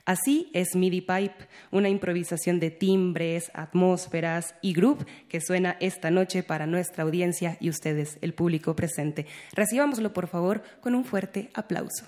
[0.07, 6.45] Así es MIDI Pipe, una improvisación de timbres, atmósferas y groove que suena esta noche
[6.45, 9.27] para nuestra audiencia y ustedes, el público presente.
[9.53, 12.05] Recibámoslo por favor con un fuerte aplauso.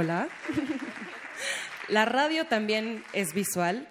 [0.00, 0.30] Hola.
[1.90, 3.86] La radio también es visual,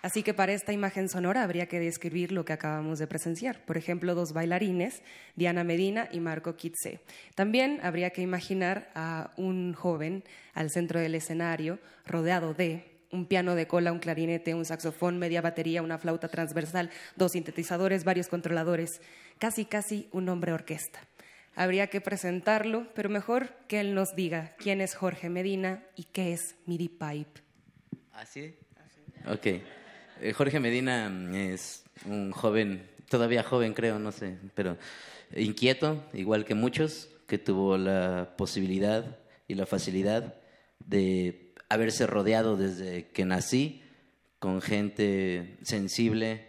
[0.00, 3.62] así que para esta imagen sonora habría que describir lo que acabamos de presenciar.
[3.66, 5.02] Por ejemplo, dos bailarines,
[5.36, 7.00] Diana Medina y Marco Kitse.
[7.34, 10.24] También habría que imaginar a un joven
[10.54, 15.42] al centro del escenario, rodeado de un piano de cola, un clarinete, un saxofón, media
[15.42, 19.02] batería, una flauta transversal, dos sintetizadores, varios controladores,
[19.38, 21.00] casi casi un hombre orquesta
[21.54, 26.32] habría que presentarlo, pero mejor que él nos diga quién es Jorge Medina y qué
[26.32, 27.40] es MIDI Pipe.
[28.12, 28.54] ¿Así?
[29.26, 29.46] Ok.
[29.46, 34.76] Eh, Jorge Medina mm, es un joven, todavía joven creo, no sé, pero
[35.34, 39.18] inquieto, igual que muchos, que tuvo la posibilidad
[39.48, 40.34] y la facilidad
[40.84, 43.82] de haberse rodeado desde que nací
[44.38, 46.48] con gente sensible,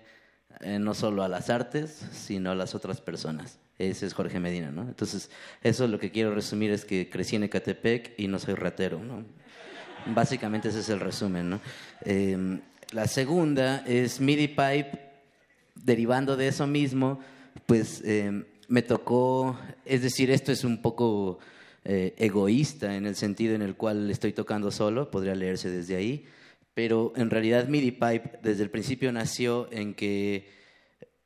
[0.61, 3.60] eh, no solo a las artes, sino a las otras personas.
[3.89, 4.83] Ese es Jorge Medina, ¿no?
[4.83, 5.29] Entonces,
[5.63, 9.23] eso lo que quiero resumir es que crecí en Ecatepec y no soy ratero, ¿no?
[10.13, 11.61] Básicamente ese es el resumen, ¿no?
[12.05, 14.99] Em, la segunda es MIDI Pipe,
[15.75, 17.19] derivando de eso mismo,
[17.65, 21.39] pues em, me tocó, es decir, esto es un poco
[21.83, 26.25] eh, egoísta en el sentido en el cual estoy tocando solo, podría leerse desde ahí,
[26.75, 30.60] pero en realidad MIDI Pipe desde el principio nació en que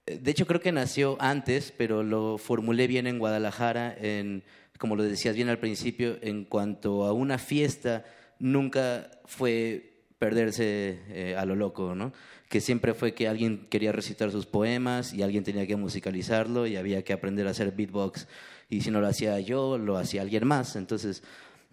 [0.05, 4.43] de hecho, creo que nació antes, pero lo formulé bien en Guadalajara, en,
[4.77, 8.05] como lo decías bien al principio, en cuanto a una fiesta,
[8.39, 12.13] nunca fue perderse eh, a lo loco, ¿no?
[12.49, 16.77] Que siempre fue que alguien quería recitar sus poemas y alguien tenía que musicalizarlo y
[16.77, 18.27] había que aprender a hacer beatbox.
[18.69, 20.75] Y si no lo hacía yo, lo hacía alguien más.
[20.75, 21.23] Entonces,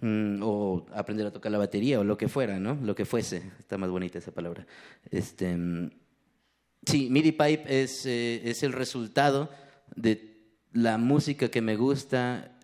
[0.00, 2.78] mm, o aprender a tocar la batería o lo que fuera, ¿no?
[2.82, 3.42] Lo que fuese.
[3.58, 4.66] Está más bonita esa palabra.
[5.10, 5.90] Este mm,
[6.84, 9.50] Sí, MIDI Pipe es, eh, es el resultado
[9.94, 10.32] de
[10.72, 12.58] la música que me gusta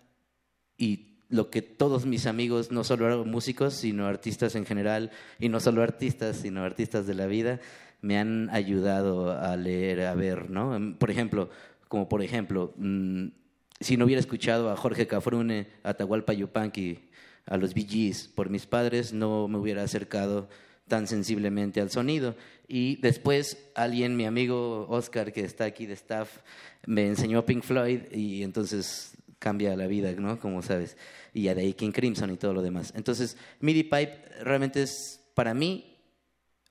[0.77, 5.59] y lo que todos mis amigos, no solo músicos, sino artistas en general, y no
[5.59, 7.59] solo artistas, sino artistas de la vida,
[8.01, 10.75] me han ayudado a leer, a ver, ¿no?
[10.75, 11.49] Em, por ejemplo,
[11.87, 13.27] como por ejemplo, mm,
[13.79, 16.99] si no hubiera escuchado a Jorge Cafrune, a Tahualpa Yupanqui,
[17.45, 20.49] a los Bee por mis padres, no me hubiera acercado
[20.89, 22.35] tan sensiblemente al sonido.
[22.67, 26.39] Y después alguien, mi amigo Oscar, que está aquí de staff,
[26.85, 30.39] me enseñó Pink Floyd y entonces cambia la vida, ¿no?
[30.39, 30.97] Como sabes.
[31.33, 32.91] Y ya de ahí King Crimson y todo lo demás.
[32.95, 35.97] Entonces, MIDI Pipe realmente es, para mí,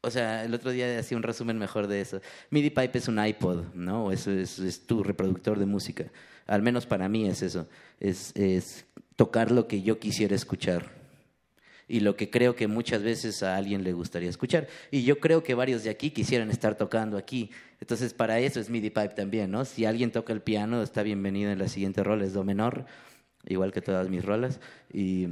[0.03, 2.20] o sea, el otro día hacía un resumen mejor de eso.
[2.51, 4.12] MIDI Pipe es un iPod, ¿no?
[4.12, 6.12] Eso es, es tu reproductor de música.
[6.47, 7.69] Al menos para mí es eso.
[7.99, 8.85] Es, es
[9.16, 10.98] tocar lo que yo quisiera escuchar
[11.89, 14.69] y lo que creo que muchas veces a alguien le gustaría escuchar.
[14.90, 17.51] Y yo creo que varios de aquí quisieran estar tocando aquí.
[17.81, 19.65] Entonces, para eso es MIDI Pipe también, ¿no?
[19.65, 22.85] Si alguien toca el piano, está bienvenido en la siguiente rola, es Do menor,
[23.47, 24.60] igual que todas mis rolas.
[24.93, 25.28] Y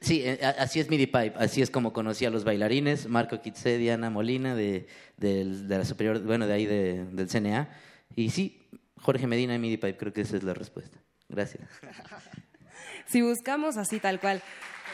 [0.00, 3.78] sí, eh, así es MIDI Pipe, así es como conocí a los bailarines, Marco Kitse,
[3.78, 4.86] Diana Molina, de,
[5.16, 7.70] de, la superior, bueno, de ahí del CNA.
[8.14, 8.68] Y sí,
[9.00, 10.98] Jorge Medina y MIDI Pipe, creo que esa es la respuesta.
[11.30, 11.66] Gracias.
[13.06, 14.42] si buscamos así tal cual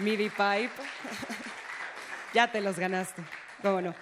[0.01, 0.71] MIDI Pipe.
[2.35, 3.23] ya te los ganaste.
[3.63, 3.95] ¿Cómo no?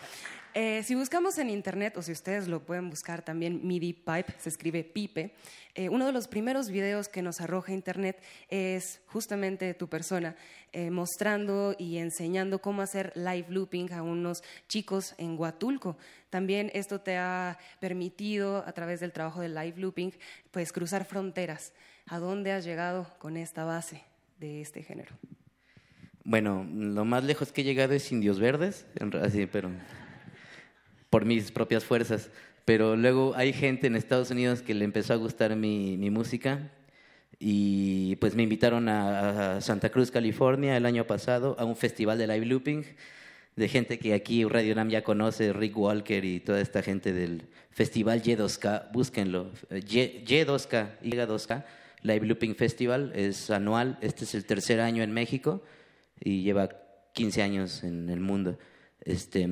[0.55, 4.49] Eh, si buscamos en internet, o si ustedes lo pueden buscar también, MIDI Pipe, se
[4.49, 5.35] escribe pipe,
[5.75, 10.37] eh, uno de los primeros videos que nos arroja internet es justamente tu persona,
[10.73, 15.97] eh, mostrando y enseñando cómo hacer live looping a unos chicos en Huatulco.
[16.31, 20.13] También esto te ha permitido, a través del trabajo de live looping,
[20.51, 21.73] pues cruzar fronteras.
[22.07, 24.03] ¿A dónde has llegado con esta base
[24.39, 25.15] de este género?
[26.29, 28.85] Bueno, lo más lejos que he llegado es Indios Verdes,
[29.23, 29.71] así, pero
[31.09, 32.29] por mis propias fuerzas.
[32.67, 36.71] Pero luego hay gente en Estados Unidos que le empezó a gustar mi, mi música
[37.39, 42.27] y pues me invitaron a, Santa Cruz, California, el año pasado a un festival de
[42.27, 42.85] live looping
[43.57, 47.49] de gente que aquí Radio Nam ya conoce, Rick Walker y toda esta gente del
[47.71, 51.65] festival Y2K, búsquenlo, Y2K, Y2K,
[52.03, 55.63] Live Looping Festival, es anual, este es el tercer año en México
[56.21, 56.69] y lleva
[57.15, 58.59] 15 años en el mundo.
[59.01, 59.49] Este,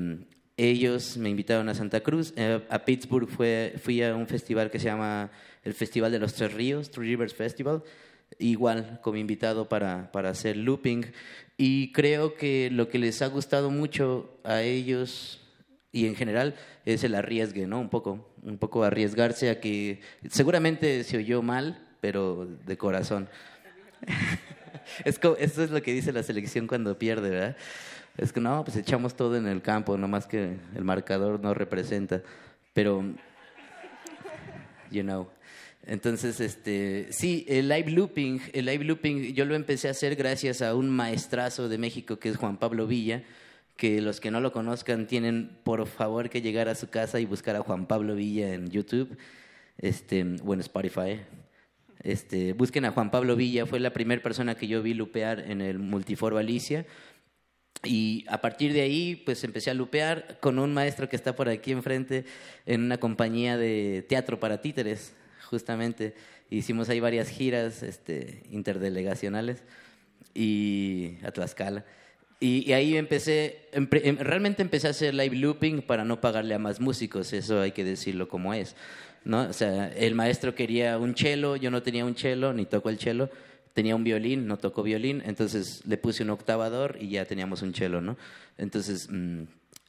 [0.57, 4.79] ellos me invitaron a Santa Cruz, eh, a Pittsburgh fue, fui a un festival que
[4.79, 5.31] se llama
[5.65, 7.83] el Festival de los Tres Ríos, Three Rivers Festival,
[8.39, 11.05] igual como invitado para, para hacer looping.
[11.59, 15.41] Y creo que lo que les ha gustado mucho a ellos
[15.93, 17.81] y en general es el arriesgue, ¿no?
[17.81, 23.29] Un poco, un poco arriesgarse a que seguramente se oyó mal, pero de corazón.
[25.05, 27.57] es eso es lo que dice la selección cuando pierde, ¿verdad?
[28.17, 32.23] Es que no, pues echamos todo en el campo, nomás que el marcador no representa.
[32.73, 33.05] Pero,
[34.91, 35.29] you know.
[35.87, 40.61] Entonces, este, sí, el live looping, el live looping yo lo empecé a hacer gracias
[40.61, 43.23] a un maestrazo de México que es Juan Pablo Villa,
[43.77, 47.25] que los que no lo conozcan tienen por favor que llegar a su casa y
[47.27, 49.17] buscar a Juan Pablo Villa en YouTube,
[49.79, 51.21] este, o en Spotify,
[52.03, 55.61] este, busquen a Juan Pablo Villa, fue la primera persona que yo vi lupear en
[55.61, 56.87] el Multiforo Alicia.
[57.85, 61.49] Y a partir de ahí, pues empecé a lupear con un maestro que está por
[61.49, 62.25] aquí enfrente
[62.65, 65.15] en una compañía de teatro para títeres,
[65.49, 66.15] justamente.
[66.51, 69.63] Hicimos ahí varias giras este, interdelegacionales
[70.35, 71.85] y a Tlaxcala.
[72.39, 76.81] Y, ahí empecé, em, realmente empecé a hacer live looping para no pagarle a más
[76.81, 78.77] músicos, eso hay que decirlo como es.
[79.27, 79.43] ¿No?
[79.43, 82.99] O sea, el maestro quería un cello, yo no tenía un cello, ni toco el
[82.99, 83.29] cello,
[83.75, 87.75] tenía un violín, no tocó violín, entonces le puse un octavador y ya teníamos un
[87.75, 88.17] cello, ¿no?
[88.57, 89.43] Entonces, mm,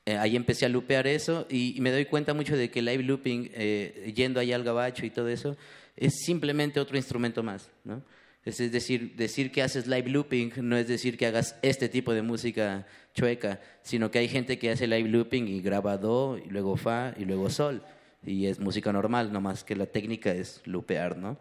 [0.08, 3.52] eh, ahí empecé a lupear eso y, me doy cuenta mucho de que live looping,
[3.54, 5.56] eh, yendo ahí al gabacho y todo eso,
[5.96, 8.02] es simplemente otro instrumento más, ¿no?
[8.44, 12.22] Es decir, decir que haces live looping no es decir que hagas este tipo de
[12.22, 16.78] música chueca, sino que hay gente que hace live looping y graba do, y luego
[16.78, 17.84] fa, y luego sol
[18.24, 21.38] y es música normal, nomás que la técnica es lupear, ¿no?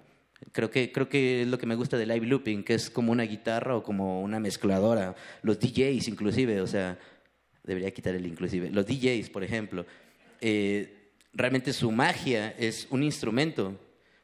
[0.53, 3.11] Creo que, creo que es lo que me gusta de live looping, que es como
[3.13, 5.15] una guitarra o como una mezcladora.
[5.43, 6.99] Los DJs inclusive, o sea,
[7.65, 8.71] debería quitar el inclusive.
[8.71, 9.87] Los DJs, por ejemplo,
[10.41, 13.79] eh, realmente su magia es un instrumento.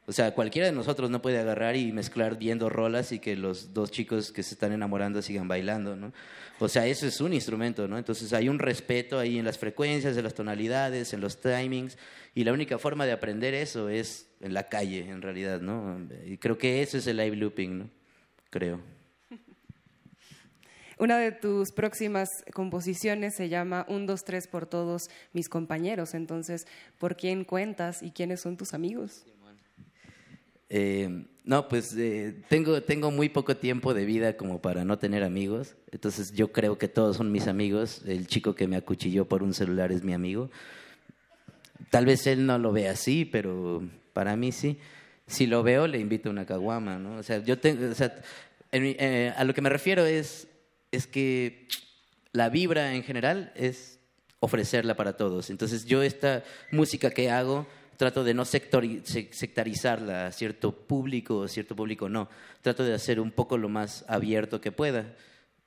[0.05, 3.73] O sea, cualquiera de nosotros no puede agarrar y mezclar viendo rolas y que los
[3.73, 6.11] dos chicos que se están enamorando sigan bailando, ¿no?
[6.59, 7.97] O sea, eso es un instrumento, ¿no?
[7.97, 11.97] Entonces hay un respeto ahí en las frecuencias, en las tonalidades, en los timings,
[12.35, 15.97] y la única forma de aprender eso es en la calle, en realidad, ¿no?
[16.25, 17.89] Y creo que eso es el live looping, ¿no?
[18.49, 18.81] Creo.
[20.99, 26.13] Una de tus próximas composiciones se llama Un, dos, tres por todos mis compañeros.
[26.13, 26.67] Entonces,
[26.99, 29.25] ¿por quién cuentas y quiénes son tus amigos?
[30.75, 35.23] Eh, no, pues eh, tengo, tengo muy poco tiempo de vida como para no tener
[35.23, 35.75] amigos.
[35.91, 38.01] Entonces yo creo que todos son mis amigos.
[38.07, 40.49] El chico que me acuchilló por un celular es mi amigo.
[41.91, 44.79] Tal vez él no lo ve así, pero para mí sí.
[45.27, 47.17] Si lo veo, le invito a una caguama, ¿no?
[47.17, 48.19] O sea, yo tengo, o sea,
[48.71, 50.47] eh, a lo que me refiero es,
[50.91, 51.67] es que
[52.31, 53.99] la vibra en general es
[54.39, 55.51] ofrecerla para todos.
[55.51, 57.67] Entonces yo esta música que hago
[57.97, 62.29] trato de no sectarizarla a cierto público o cierto público no.
[62.61, 65.15] Trato de hacer un poco lo más abierto que pueda.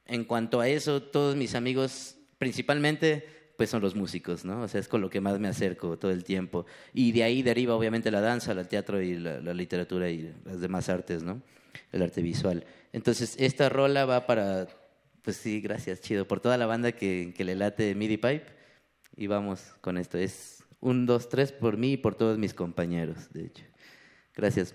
[0.07, 3.27] En cuanto a eso, todos mis amigos, principalmente,
[3.57, 4.63] pues son los músicos, ¿no?
[4.63, 6.67] O sea, es con lo que más me acerco todo el tiempo.
[6.93, 10.89] Y de ahí deriva obviamente la danza, el teatro y la, literatura y las demás
[10.89, 11.43] artes, ¿no?
[11.93, 12.65] El arte visual.
[12.93, 14.69] Entonces, esta rola va para,
[15.23, 18.57] pues sí, gracias, chido, por toda la banda que le late MIDI Pipe.
[19.17, 20.19] Y vamos con esto.
[20.19, 23.65] Es un, dos, tres por mí y por todos mis compañeros, de hecho.
[24.35, 24.75] Gracias.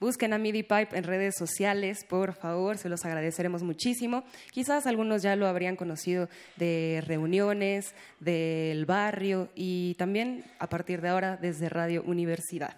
[0.00, 4.24] Busquen a MIDI Pipe en redes sociales, por favor, se los agradeceremos muchísimo.
[4.50, 11.08] Quizás algunos ya lo habrían conocido de reuniones, del barrio y también a partir de
[11.08, 12.76] ahora desde Radio Universidad.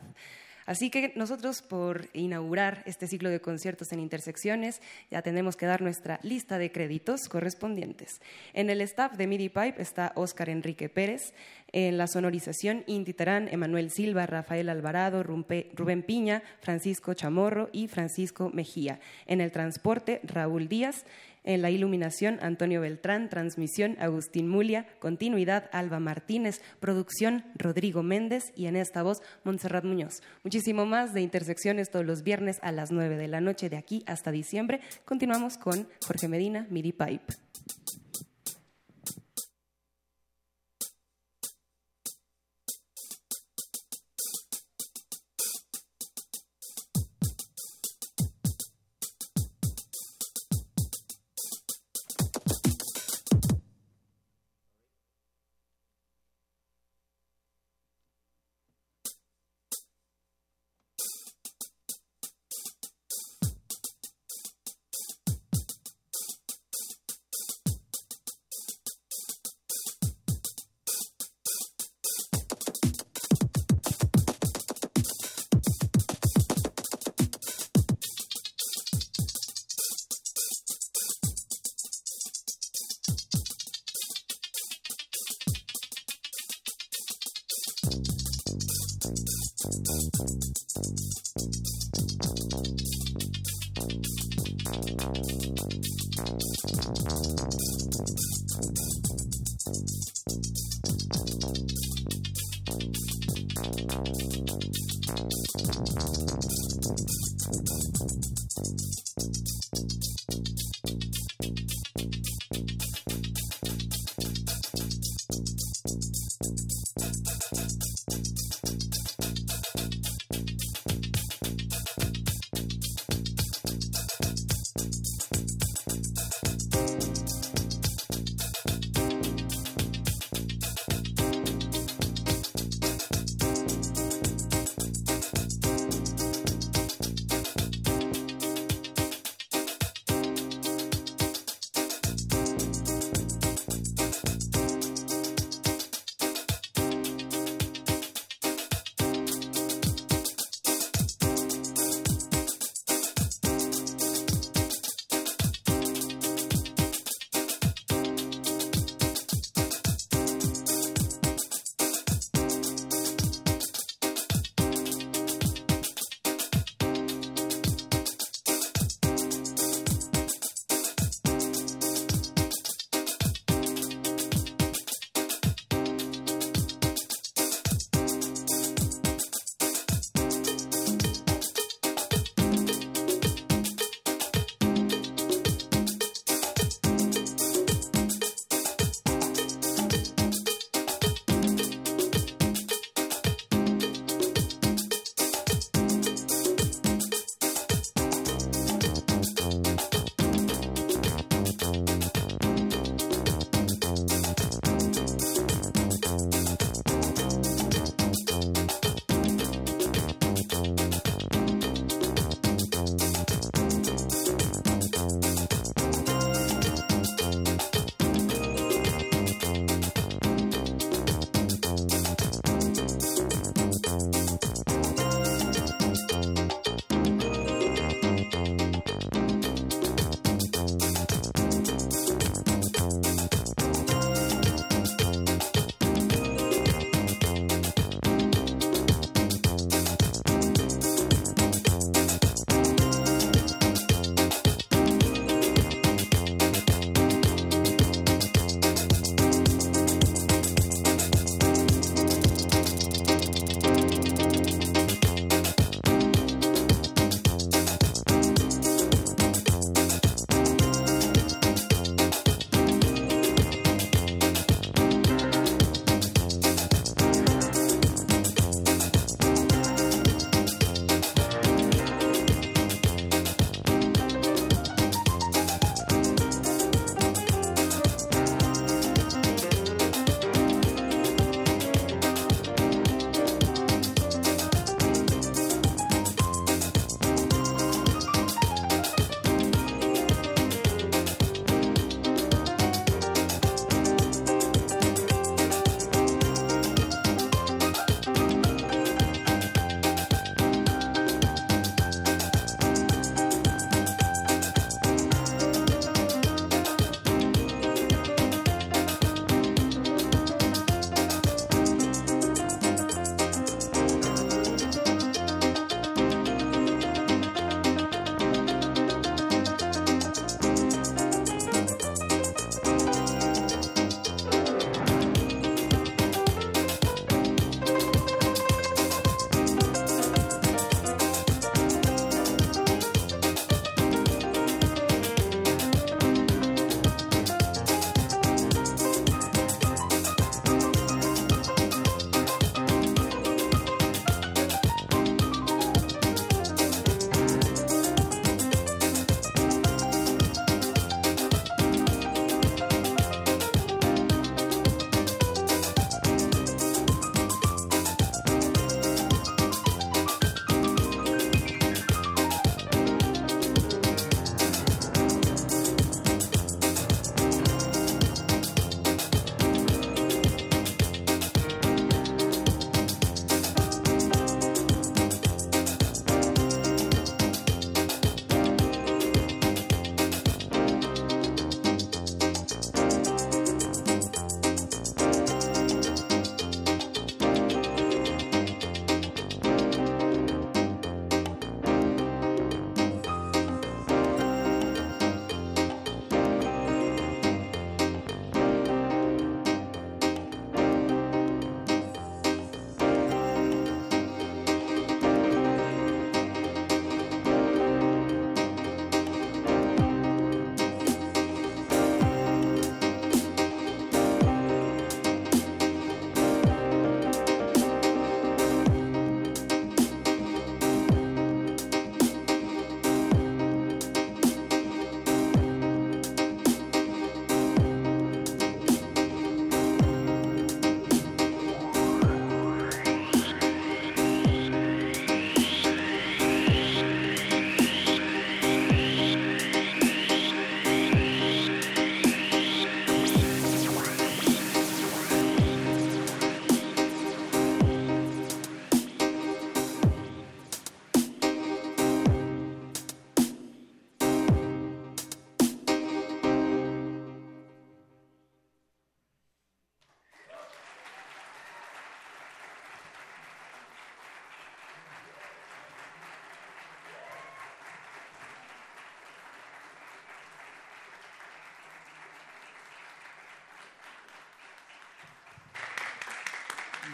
[0.66, 5.80] Así que nosotros, por inaugurar este ciclo de conciertos en intersecciones, ya tenemos que dar
[5.80, 8.20] nuestra lista de créditos correspondientes.
[8.52, 11.32] En el staff de MIDI Pipe está Óscar Enrique Pérez,
[11.72, 18.50] en la sonorización Inti Terán, Emanuel Silva, Rafael Alvarado, Rubén Piña, Francisco Chamorro y Francisco
[18.50, 18.98] Mejía.
[19.26, 21.04] En el transporte, Raúl Díaz.
[21.46, 23.30] En la iluminación, Antonio Beltrán.
[23.30, 24.86] Transmisión, Agustín Mulia.
[24.98, 26.60] Continuidad, Alba Martínez.
[26.80, 28.52] Producción, Rodrigo Méndez.
[28.56, 30.22] Y en esta voz, Montserrat Muñoz.
[30.42, 34.02] Muchísimo más de Intersecciones todos los viernes a las 9 de la noche de aquí
[34.06, 34.80] hasta diciembre.
[35.04, 37.34] Continuamos con Jorge Medina, MIDI Pipe.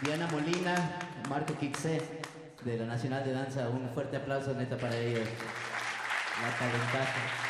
[0.03, 0.75] Diana Molina,
[1.29, 2.01] Marco Quixé,
[2.65, 3.69] de la Nacional de Danza.
[3.69, 5.27] Un fuerte aplauso, neta, para ellos.
[6.41, 7.42] La talentaza.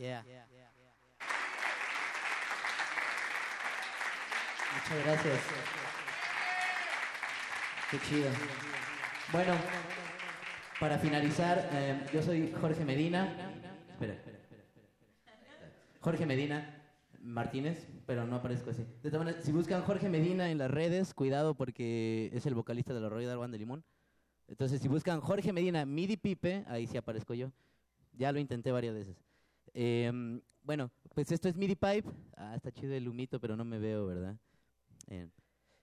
[0.00, 0.24] Yeah.
[4.72, 5.40] Muchas gracias.
[7.90, 8.30] Qué chido.
[9.30, 9.52] Bueno,
[10.78, 13.52] para finalizar, eh, yo soy Jorge Medina.
[13.90, 14.14] Espera.
[16.00, 16.82] Jorge Medina
[17.20, 18.86] Martínez, pero no aparezco así.
[19.02, 22.94] De todas maneras, si buscan Jorge Medina en las redes, cuidado porque es el vocalista
[22.94, 23.84] de la Royal Band de Limón.
[24.48, 27.52] Entonces, si buscan Jorge Medina, Midi Pipe, ahí sí aparezco yo.
[28.14, 29.29] Ya lo intenté varias veces.
[29.74, 32.04] Eh, bueno, pues esto es MIDI Pipe.
[32.36, 34.36] Ah, está chido el humito, pero no me veo, ¿verdad?
[35.08, 35.28] Eh,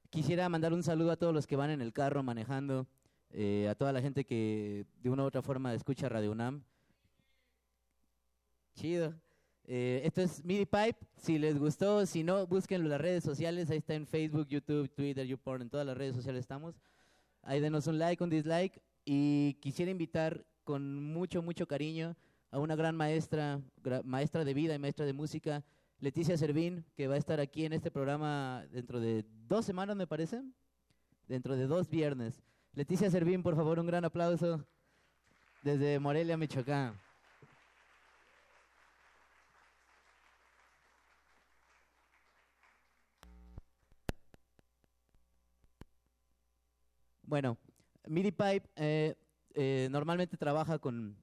[0.09, 2.88] quisiera mandar un saludo a todos los que van en el carro manejando,
[3.31, 6.64] eh, a toda la gente que de una u otra forma escucha Radio UNAM.
[8.76, 9.14] Chido.
[9.65, 10.97] Eh, esto es MIDI Pipe.
[11.18, 13.69] Si les gustó, si no, búsquenlo en las redes sociales.
[13.69, 16.80] Ahí está en Facebook, YouTube, Twitter, YouPorn, en todas las redes sociales estamos.
[17.41, 18.81] Ahí denos un like, un dislike.
[19.03, 22.15] Y quisiera invitar con mucho, mucho cariño
[22.52, 23.61] a una gran maestra,
[24.03, 25.64] maestra de vida y maestra de música,
[25.99, 30.07] Leticia Servín, que va a estar aquí en este programa dentro de dos semanas, me
[30.07, 30.41] parece,
[31.28, 32.41] dentro de dos viernes.
[32.74, 34.65] Leticia Servín, por favor, un gran aplauso
[35.64, 36.99] desde Morelia, Michoacán.
[47.24, 47.57] Bueno,
[48.07, 49.15] MIDI Pipe eh,
[49.53, 51.18] eh, normalmente trabaja con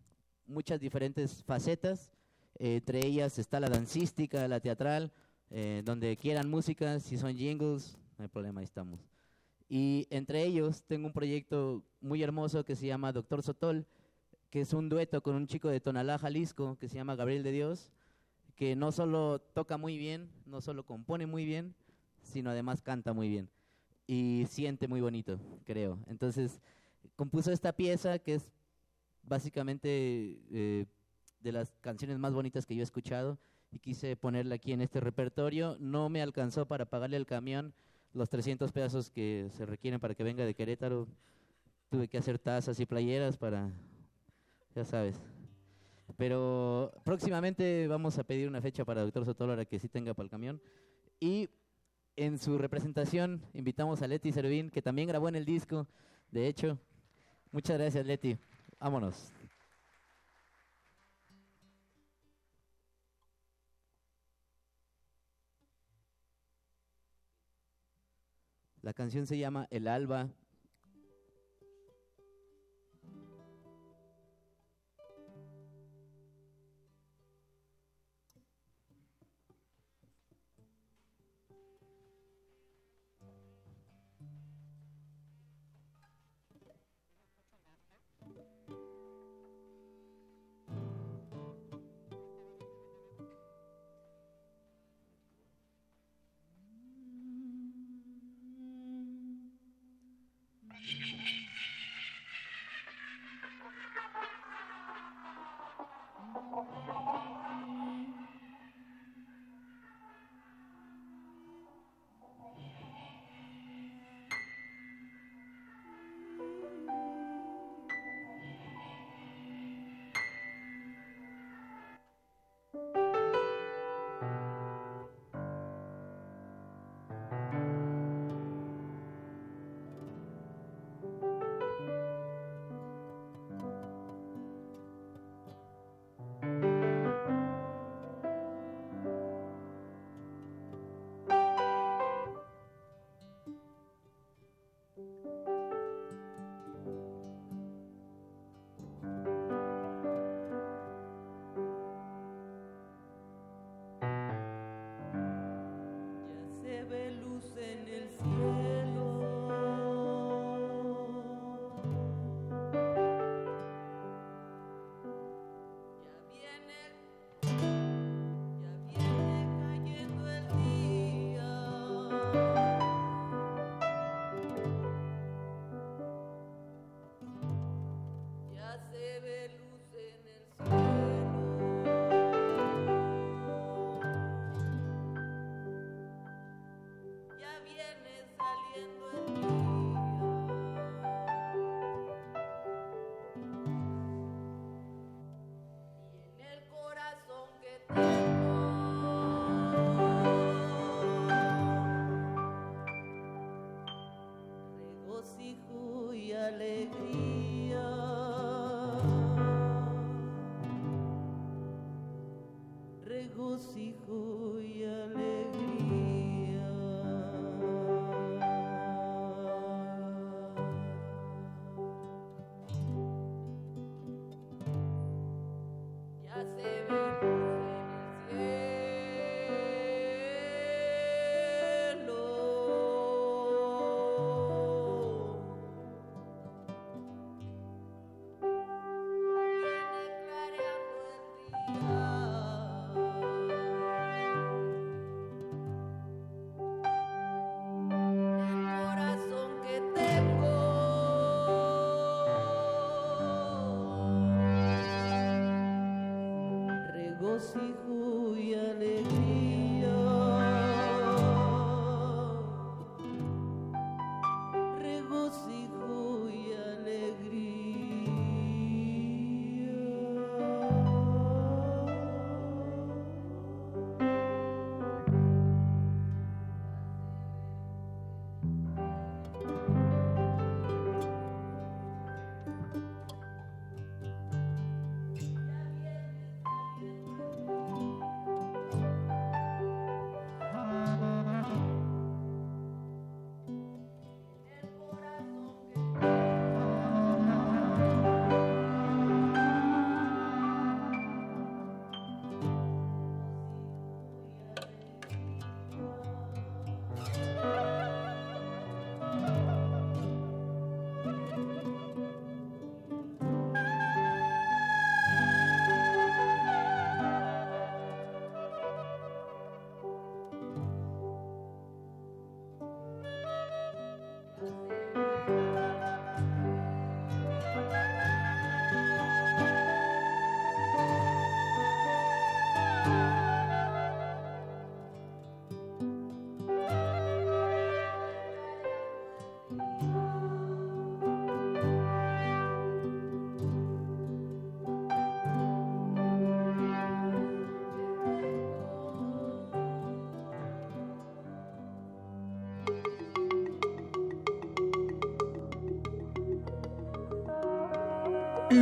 [0.46, 2.12] muchas diferentes facetas,
[2.58, 5.12] eh, entre ellas está la dancística, la teatral,
[5.50, 9.00] eh, donde quieran música, si son jingles, no hay problema, ahí estamos.
[9.68, 13.86] Y entre ellos tengo un proyecto muy hermoso que se llama Doctor Sotol,
[14.50, 17.52] que es un dueto con un chico de Tonalá, Jalisco, que se llama Gabriel de
[17.52, 17.90] Dios,
[18.54, 21.74] que no solo toca muy bien, no solo compone muy bien,
[22.22, 23.48] sino además canta muy bien
[24.06, 25.98] y siente muy bonito, creo.
[26.06, 26.60] Entonces,
[27.16, 28.50] compuso esta pieza que es
[29.26, 30.86] básicamente eh,
[31.40, 33.38] de las canciones más bonitas que yo he escuchado
[33.70, 35.76] y quise ponerla aquí en este repertorio.
[35.80, 37.74] No me alcanzó para pagarle al camión
[38.12, 41.08] los 300 pesos que se requieren para que venga de Querétaro.
[41.90, 43.70] Tuve que hacer tazas y playeras para,
[44.74, 45.20] ya sabes.
[46.16, 50.24] Pero próximamente vamos a pedir una fecha para Doctor Sotolo para que sí tenga para
[50.24, 50.60] el camión.
[51.18, 51.48] Y
[52.16, 55.86] en su representación invitamos a Leti Servín, que también grabó en el disco,
[56.30, 56.78] de hecho.
[57.50, 58.38] Muchas gracias, Leti.
[58.84, 59.32] Vámonos.
[68.82, 70.28] La canción se llama El Alba.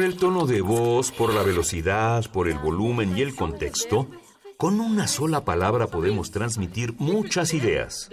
[0.00, 4.08] Por el tono de voz, por la velocidad, por el volumen y el contexto,
[4.56, 8.08] con una sola palabra podemos transmitir muchas ideas.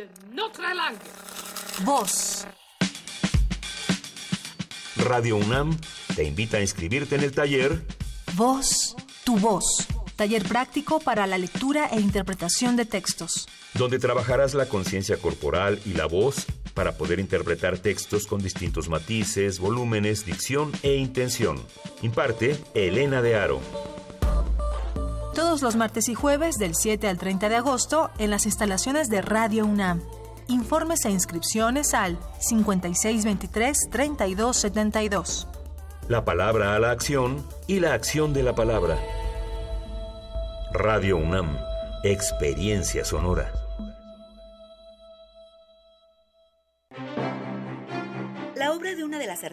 [1.85, 2.45] Voz.
[4.97, 5.77] Radio UNAM
[6.13, 7.81] te invita a inscribirte en el taller
[8.35, 8.93] Voz,
[9.23, 9.87] tu voz.
[10.17, 13.47] Taller práctico para la lectura e interpretación de textos.
[13.75, 16.47] donde trabajarás la conciencia corporal y la voz
[16.77, 21.57] para poder interpretar textos con distintos matices, volúmenes, dicción e intención.
[22.03, 23.59] Imparte Elena de Aro.
[25.33, 29.23] Todos los martes y jueves del 7 al 30 de agosto en las instalaciones de
[29.23, 30.03] Radio UNAM.
[30.47, 35.47] Informes e inscripciones al 5623-3272.
[36.07, 38.99] La palabra a la acción y la acción de la palabra.
[40.73, 41.57] Radio UNAM.
[42.03, 43.51] Experiencia sonora.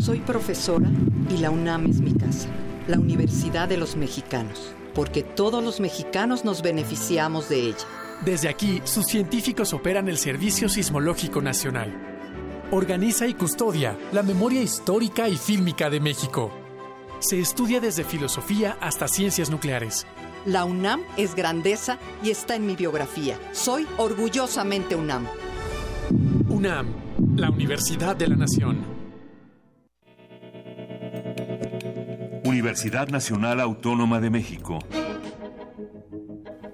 [0.00, 0.88] Soy profesora
[1.30, 2.48] y la UNAM es mi casa,
[2.86, 7.86] la Universidad de los Mexicanos, porque todos los mexicanos nos beneficiamos de ella.
[8.24, 11.92] Desde aquí, sus científicos operan el Servicio Sismológico Nacional.
[12.70, 16.50] Organiza y custodia la memoria histórica y fílmica de México.
[17.18, 20.06] Se estudia desde filosofía hasta ciencias nucleares.
[20.44, 23.38] La UNAM es grandeza y está en mi biografía.
[23.52, 25.26] Soy orgullosamente UNAM.
[26.48, 26.86] UNAM,
[27.34, 28.95] la Universidad de la Nación.
[32.56, 34.78] Universidad Nacional Autónoma de México.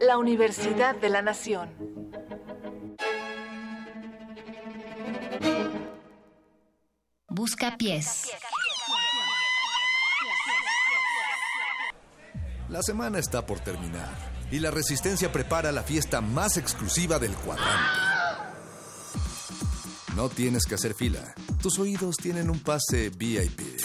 [0.01, 1.71] La Universidad de la Nación.
[7.27, 8.31] Busca pies.
[12.69, 14.15] La semana está por terminar
[14.53, 17.99] y la Resistencia prepara la fiesta más exclusiva del cuadrante.
[20.15, 21.35] No tienes que hacer fila.
[21.61, 23.82] Tus oídos tienen un pase VIP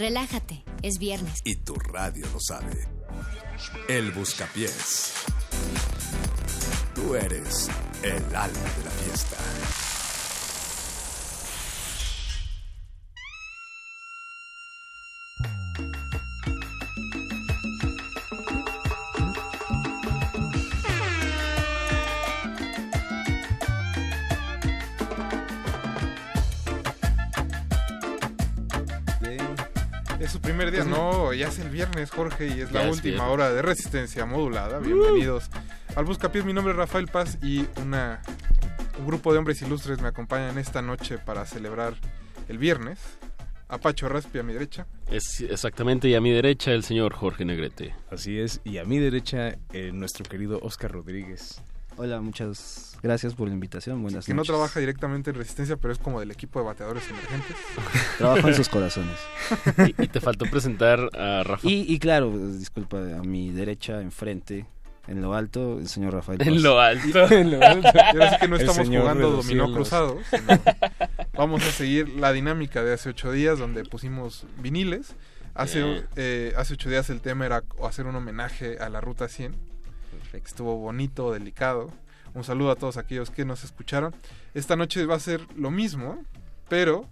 [0.00, 1.40] Relájate, es viernes.
[1.44, 2.88] y tu radio lo sabe.
[3.86, 5.12] El Buscapiés.
[6.94, 7.68] Tú eres
[8.02, 9.36] el alma de la fiesta.
[30.66, 30.84] Primer día.
[30.84, 33.32] No, ya es el viernes, Jorge, y es la Ya última viernes.
[33.32, 34.78] hora de resistencia modulada.
[34.78, 35.50] Bienvenidos
[35.96, 36.44] al Buscapiés.
[36.44, 38.20] Mi nombre es Rafael Paz y una,
[38.98, 41.94] un grupo de hombres ilustres me acompañan esta noche para celebrar
[42.48, 42.98] el viernes.
[43.68, 44.86] Apacho Raspi a mi derecha.
[45.10, 47.94] Es exactamente, y a mi derecha el señor Jorge Negrete.
[48.10, 51.62] Así es, y a mi derecha eh, nuestro querido Oscar Rodríguez.
[52.02, 54.00] Hola, muchas gracias por la invitación.
[54.00, 54.48] Buenas Que no noches.
[54.54, 57.54] trabaja directamente en resistencia, pero es como del equipo de bateadores emergentes.
[58.16, 59.18] Trabajo en sus corazones.
[59.86, 61.68] Y, y te faltó presentar a Rafa.
[61.68, 64.64] Y, y claro, pues, disculpa, a mi derecha, enfrente,
[65.08, 66.40] en lo alto, el señor Rafael.
[66.40, 66.62] En Paz.
[66.62, 67.28] lo alto.
[67.34, 67.88] En lo alto.
[67.92, 69.72] Sí que no estamos jugando dominó cielos.
[69.74, 70.58] cruzado, sino
[71.34, 75.16] vamos a seguir la dinámica de hace ocho días donde pusimos viniles.
[75.52, 79.68] Hace, eh, hace ocho días el tema era hacer un homenaje a la Ruta 100.
[80.32, 81.90] Estuvo bonito, delicado.
[82.34, 84.14] Un saludo a todos aquellos que nos escucharon.
[84.54, 86.22] Esta noche va a ser lo mismo,
[86.68, 87.08] pero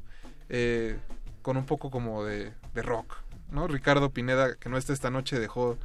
[0.49, 0.99] eh,
[1.43, 3.17] con un poco como de, de rock.
[3.51, 3.67] ¿no?
[3.67, 5.77] Ricardo Pineda, que no está esta noche, dejó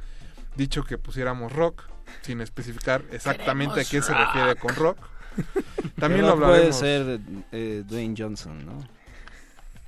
[0.56, 1.82] dicho que pusiéramos rock,
[2.22, 4.58] sin especificar exactamente a qué se refiere rock.
[4.60, 4.98] con rock.
[5.98, 6.76] También Pero lo Puede hablaremos.
[6.78, 7.20] ser
[7.50, 8.78] eh, Dwayne Johnson, ¿no?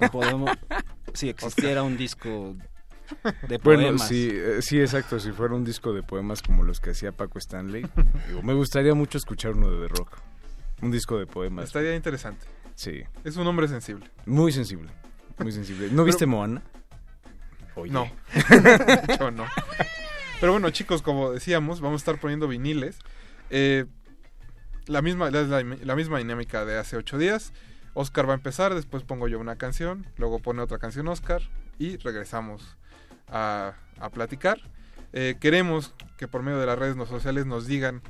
[0.01, 0.51] No podemos.
[1.15, 2.57] Si existiera un disco
[3.49, 4.09] de Bueno, poemas.
[4.09, 5.19] sí, eh, sí, exacto.
[5.21, 7.87] Si fuera un disco de poemas como los que hacía Paco Stanley,
[8.29, 10.19] digo, me gustaría mucho escuchar uno de The Rock.
[10.83, 11.67] Un disco de poemas.
[11.67, 12.47] Estaría interesante.
[12.75, 13.03] Sí.
[13.25, 14.11] Es un hombre sensible.
[14.27, 14.91] Muy sensible.
[15.39, 15.89] Muy sensible.
[15.91, 16.63] ¿No viste Moana?
[17.75, 17.91] Oye.
[17.93, 18.11] No.
[19.19, 19.47] Yo no.
[20.41, 22.99] Pero bueno, chicos, como decíamos, vamos a estar poniendo viniles.
[23.49, 23.87] Eh,
[24.87, 27.53] la, misma, la misma dinámica de hace ocho días.
[27.97, 31.41] Oscar va a empezar, después pongo yo una canción, luego pone otra canción Oscar
[31.79, 32.77] y regresamos
[33.29, 34.59] a, a platicar.
[35.13, 38.03] Eh, queremos que por medio de las redes sociales nos digan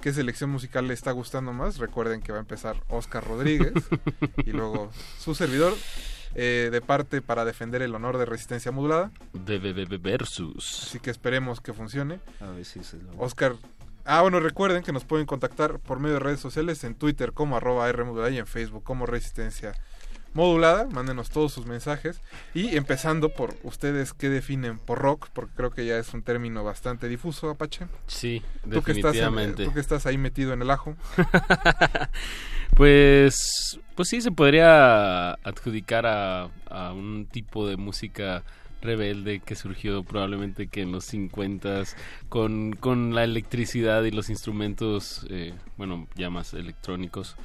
[0.00, 1.78] qué selección musical le está gustando más.
[1.78, 3.72] Recuerden que va a empezar Oscar Rodríguez
[4.44, 5.74] y luego su servidor.
[6.36, 9.10] eh, de parte para defender el honor de resistencia modulada.
[9.32, 10.84] De, de- de- de versus.
[10.86, 12.20] Así que esperemos que funcione.
[12.40, 13.54] A ver si se lo- Oscar.
[14.04, 17.56] Ah, bueno, recuerden que nos pueden contactar por medio de redes sociales en Twitter como
[17.56, 19.72] arroba R modulada y en Facebook como Resistencia
[20.32, 20.86] Modulada.
[20.90, 22.20] Mándenos todos sus mensajes.
[22.54, 25.28] Y empezando por ustedes, ¿qué definen por rock?
[25.32, 27.86] Porque creo que ya es un término bastante difuso, Apache.
[28.06, 29.64] Sí, Tú que estás, definitivamente.
[29.64, 30.96] tú que estás ahí metido en el ajo.
[32.76, 38.44] Pues, pues sí, se podría adjudicar a, a un tipo de música
[38.80, 41.82] rebelde que surgió probablemente que en los 50
[42.28, 47.36] con, con la electricidad y los instrumentos, eh, bueno, ya más electrónicos,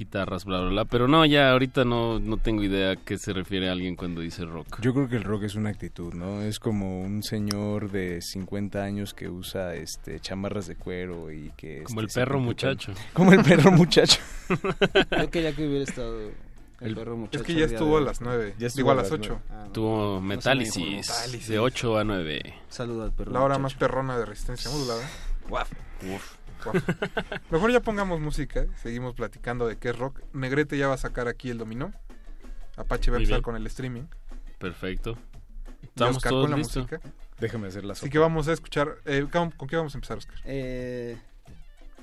[0.00, 0.84] guitarras, bla, bla, bla.
[0.86, 4.44] Pero no, ya ahorita no, no tengo idea a qué se refiere alguien cuando dice
[4.44, 4.80] rock.
[4.80, 6.42] Yo creo que el rock es una actitud, ¿no?
[6.42, 11.82] Es como un señor de 50 años que usa este chamarras de cuero y que...
[11.84, 12.92] Como este, el perro preocupa- muchacho.
[13.12, 14.18] Como el perro muchacho.
[15.20, 16.32] Yo quería que hubiera estado el,
[16.80, 17.40] El- perro muchacho.
[17.42, 18.54] Es que ya estuvo de a las nueve.
[18.58, 19.40] Ya estuvo Digo, a las las ocho.
[19.48, 19.62] nueve.
[19.62, 19.72] Ah, no.
[19.72, 22.54] Tuvo Metálisis de 8 a 9.
[22.70, 23.62] Saluda al perro La hora muchacho.
[23.62, 25.08] más perrona de resistencia modulada.
[25.48, 25.70] Guaf.
[27.50, 28.66] Mejor ya pongamos música.
[28.82, 30.20] Seguimos platicando de qué es rock.
[30.32, 31.92] Negrete ya va a sacar aquí el dominó.
[32.76, 34.04] Apache va a empezar con el streaming.
[34.58, 35.16] Perfecto.
[35.82, 37.00] Estamos Oscar todos con la música.
[37.38, 38.10] Déjame hacer la Así sopa.
[38.12, 38.96] que vamos a escuchar.
[39.06, 40.36] eh, ¿con, con qué vamos a empezar, Oscar?
[40.44, 41.16] Eh,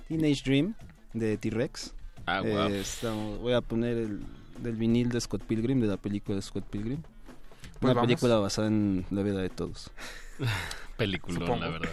[0.07, 0.73] Teenage Dream
[1.13, 1.93] de T-Rex.
[2.25, 2.69] Ah, Eh, guau.
[2.69, 4.21] estamos- voy a poner el
[4.59, 7.01] del vinil de Scott Pilgrim, de la película de Scott Pilgrim.
[7.01, 8.07] Pues Una vamos.
[8.07, 9.91] película basada en la vida de todos.
[10.97, 11.89] Película, la verdad.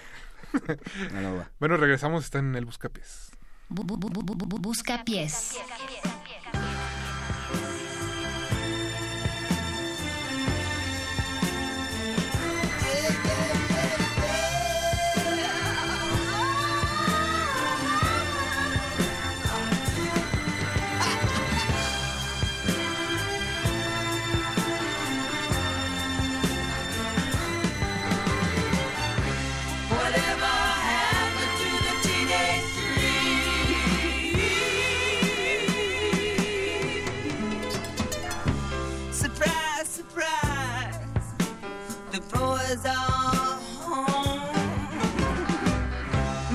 [1.12, 1.50] No, va.
[1.60, 2.24] Bueno, regresamos.
[2.24, 3.30] Está en el Buscapiés.
[3.68, 5.52] Busca pies.
[5.54, 6.23] Whatever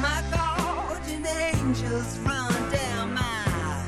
[0.02, 3.84] My guardian angels run down my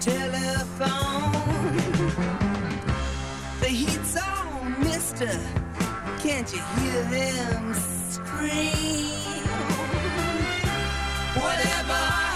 [0.00, 1.76] telephone.
[3.60, 5.38] The heat's on, mister.
[6.20, 9.44] Can't you hear them scream?
[11.36, 12.33] Whatever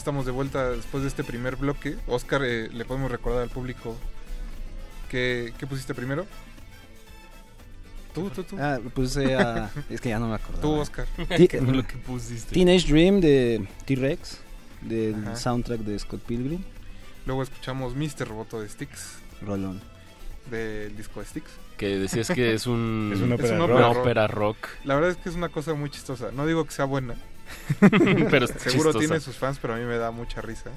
[0.00, 1.96] Estamos de vuelta después de este primer bloque.
[2.06, 3.96] Oscar, eh, le podemos recordar al público
[5.10, 6.26] que, ¿qué pusiste primero?
[8.14, 8.56] Tú, tú, tú.
[8.58, 9.70] Ah, puse a...
[9.90, 10.60] Es que ya no me acuerdo.
[10.60, 11.06] Tú, Oscar.
[11.36, 12.52] Ti- ¿Qué fue lo que pusiste?
[12.54, 14.38] Teenage Dream de T-Rex,
[14.80, 15.36] del Ajá.
[15.36, 16.62] soundtrack de Scott Pilgrim.
[17.26, 18.26] Luego escuchamos Mr.
[18.26, 19.18] Roboto de Styx.
[19.42, 19.80] Rolón.
[20.50, 21.46] Del disco de Styx.
[21.76, 23.70] Que decías que es un- Es una ópera una rock.
[23.70, 24.56] ópera Una ópera rock.
[24.84, 26.30] La verdad es que es una cosa muy chistosa.
[26.32, 27.14] No digo que sea buena.
[27.80, 28.98] Pero Seguro chistosa.
[28.98, 30.70] tiene sus fans, pero a mí me da mucha risa.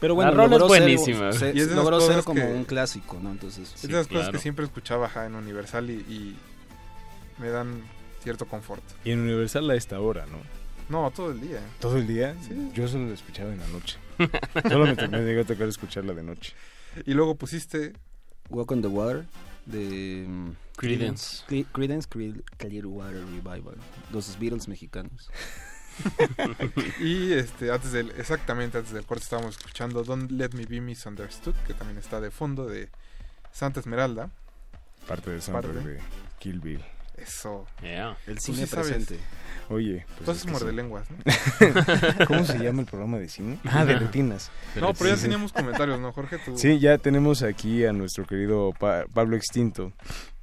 [0.00, 1.32] Pero bueno, La rola es logró ser- buenísima.
[1.32, 3.30] se- Y es logró ser como que- un clásico, ¿no?
[3.30, 6.36] Entonces, Es de las cosas que siempre escuchaba ajá, en Universal y, y
[7.38, 7.82] me dan
[8.22, 8.82] cierto confort.
[9.04, 10.38] Y en Universal a esta hora, ¿no?
[10.88, 11.60] No, todo el día.
[11.80, 12.36] ¿Todo el día?
[12.46, 12.70] Sí.
[12.74, 13.96] Yo solo lo escuchaba en la noche.
[14.68, 16.52] solo me, to- me llegó a tocar escucharla de noche.
[17.06, 17.92] Y luego pusiste
[18.50, 19.24] Walk on the Water
[19.64, 21.42] de mm, Creedence.
[21.48, 23.76] Cre- Creedence Cre- Clearwater Revival.
[24.12, 25.28] Los Beatles mexicanos.
[27.00, 31.54] y este antes del exactamente antes del corte estábamos escuchando Don't Let Me Be Misunderstood,
[31.66, 32.88] que también está de fondo de
[33.52, 34.30] Santa Esmeralda.
[35.08, 35.88] Parte del soundtrack Parte.
[35.90, 36.00] de
[36.38, 36.84] Kill Bill.
[37.16, 37.66] Eso.
[37.82, 38.88] El Tú cine sí sabes.
[38.88, 39.18] presente.
[39.70, 40.76] Oye, Tú pues es que muerde sí.
[40.76, 41.16] lenguas, ¿no?
[42.26, 43.58] ¿Cómo se llama el programa de cine?
[43.64, 44.50] Ah, de retinas.
[44.74, 46.38] No, pero ya teníamos comentarios, ¿no, Jorge?
[46.44, 46.58] Tú...
[46.58, 49.92] Sí, ya tenemos aquí a nuestro querido Pa- Pablo Extinto,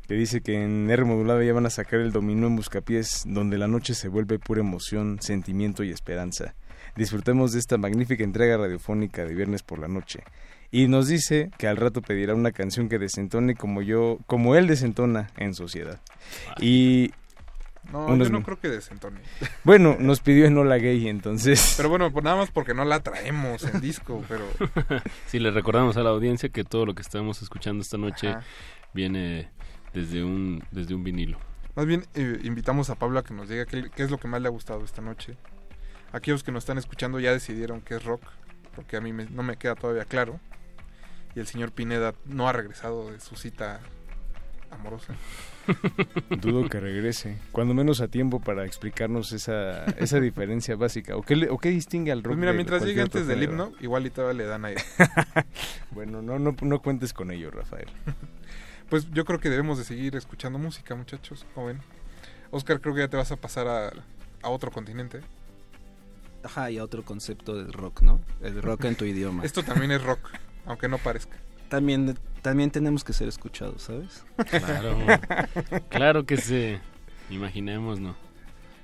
[0.07, 3.57] que dice que en R modulada ya van a sacar el dominó en Buscapiés, donde
[3.57, 6.55] la noche se vuelve pura emoción, sentimiento y esperanza.
[6.95, 10.23] Disfrutemos de esta magnífica entrega radiofónica de viernes por la noche.
[10.71, 14.67] Y nos dice que al rato pedirá una canción que desentone como yo, como él
[14.67, 16.01] desentona en sociedad.
[16.59, 17.11] Y
[17.91, 19.19] No, unos yo no creo que desentone.
[19.63, 21.75] Bueno, nos pidió en Hola Gay, entonces.
[21.77, 24.45] Pero bueno, pues nada más porque no la traemos en disco, pero
[25.27, 28.43] Sí, le recordamos a la audiencia que todo lo que estamos escuchando esta noche Ajá.
[28.93, 29.49] viene
[29.93, 31.37] desde un, desde un vinilo.
[31.75, 34.27] más bien eh, invitamos a Pablo a que nos diga qué, qué es lo que
[34.27, 35.37] más le ha gustado esta noche.
[36.11, 38.21] aquellos que nos están escuchando ya decidieron que es rock,
[38.75, 40.39] porque a mí me- no me queda todavía claro.
[41.35, 43.79] Y el señor Pineda no ha regresado de su cita
[44.69, 45.15] amorosa.
[46.41, 51.15] Dudo que regrese, cuando menos a tiempo para explicarnos esa, esa diferencia básica.
[51.15, 52.33] ¿O qué, le- o qué distingue al rock?
[52.33, 54.81] Pues mira, de mientras llegue antes del himno, igual y todavía le dan aire.
[55.91, 57.87] Bueno, no, no, no cuentes con ello, Rafael.
[58.89, 61.45] Pues yo creo que debemos de seguir escuchando música, muchachos.
[61.53, 61.81] ¿Cómo ven?
[62.51, 63.91] Oscar, creo que ya te vas a pasar a,
[64.41, 65.21] a otro continente.
[66.43, 68.19] Ajá, y a otro concepto del rock, ¿no?
[68.41, 69.43] El rock en tu idioma.
[69.43, 70.29] Esto también es rock,
[70.65, 71.37] aunque no parezca.
[71.69, 74.23] También, también tenemos que ser escuchados, ¿sabes?
[74.49, 74.97] Claro,
[75.89, 76.77] claro que sí.
[77.29, 78.15] Imaginemos, ¿no?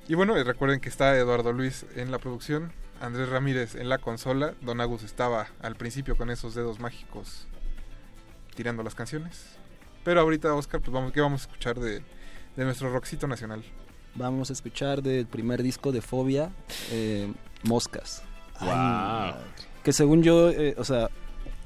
[0.08, 4.00] Y bueno, eh, recuerden que está Eduardo Luis en la producción, Andrés Ramírez en la
[4.00, 7.48] consola, Don Agus estaba al principio con esos dedos mágicos
[8.56, 9.59] tirando las canciones.
[10.10, 12.02] Pero ahorita, Oscar, pues vamos, ¿qué vamos a escuchar de,
[12.56, 13.64] de nuestro rockcito nacional?
[14.16, 16.50] Vamos a escuchar del primer disco de Fobia,
[16.90, 17.32] eh,
[17.62, 18.24] Moscas.
[18.60, 19.36] Wow.
[19.84, 21.12] Que según yo, eh, o sea,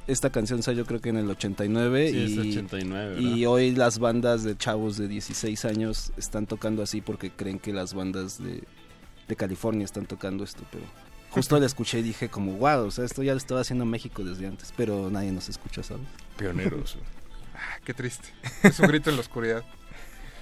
[0.07, 3.97] esta canción salió creo que en el 89 Sí, es y, 89, y hoy las
[3.97, 8.61] bandas de chavos de 16 años están tocando así porque creen que las bandas de,
[9.29, 10.83] de California están tocando esto, pero
[11.29, 14.21] justo la escuché y dije como, wow, o sea, esto ya lo estaba haciendo México
[14.21, 16.07] desde antes, pero nadie nos escucha, ¿sabes?
[16.35, 16.97] Pioneros.
[17.53, 18.29] Ah, qué triste.
[18.63, 19.63] Es un grito en la oscuridad.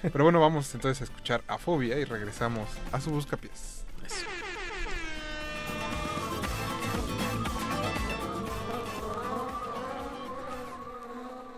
[0.01, 3.85] Pero bueno, vamos entonces a escuchar a Fobia y regresamos a su buscapiés.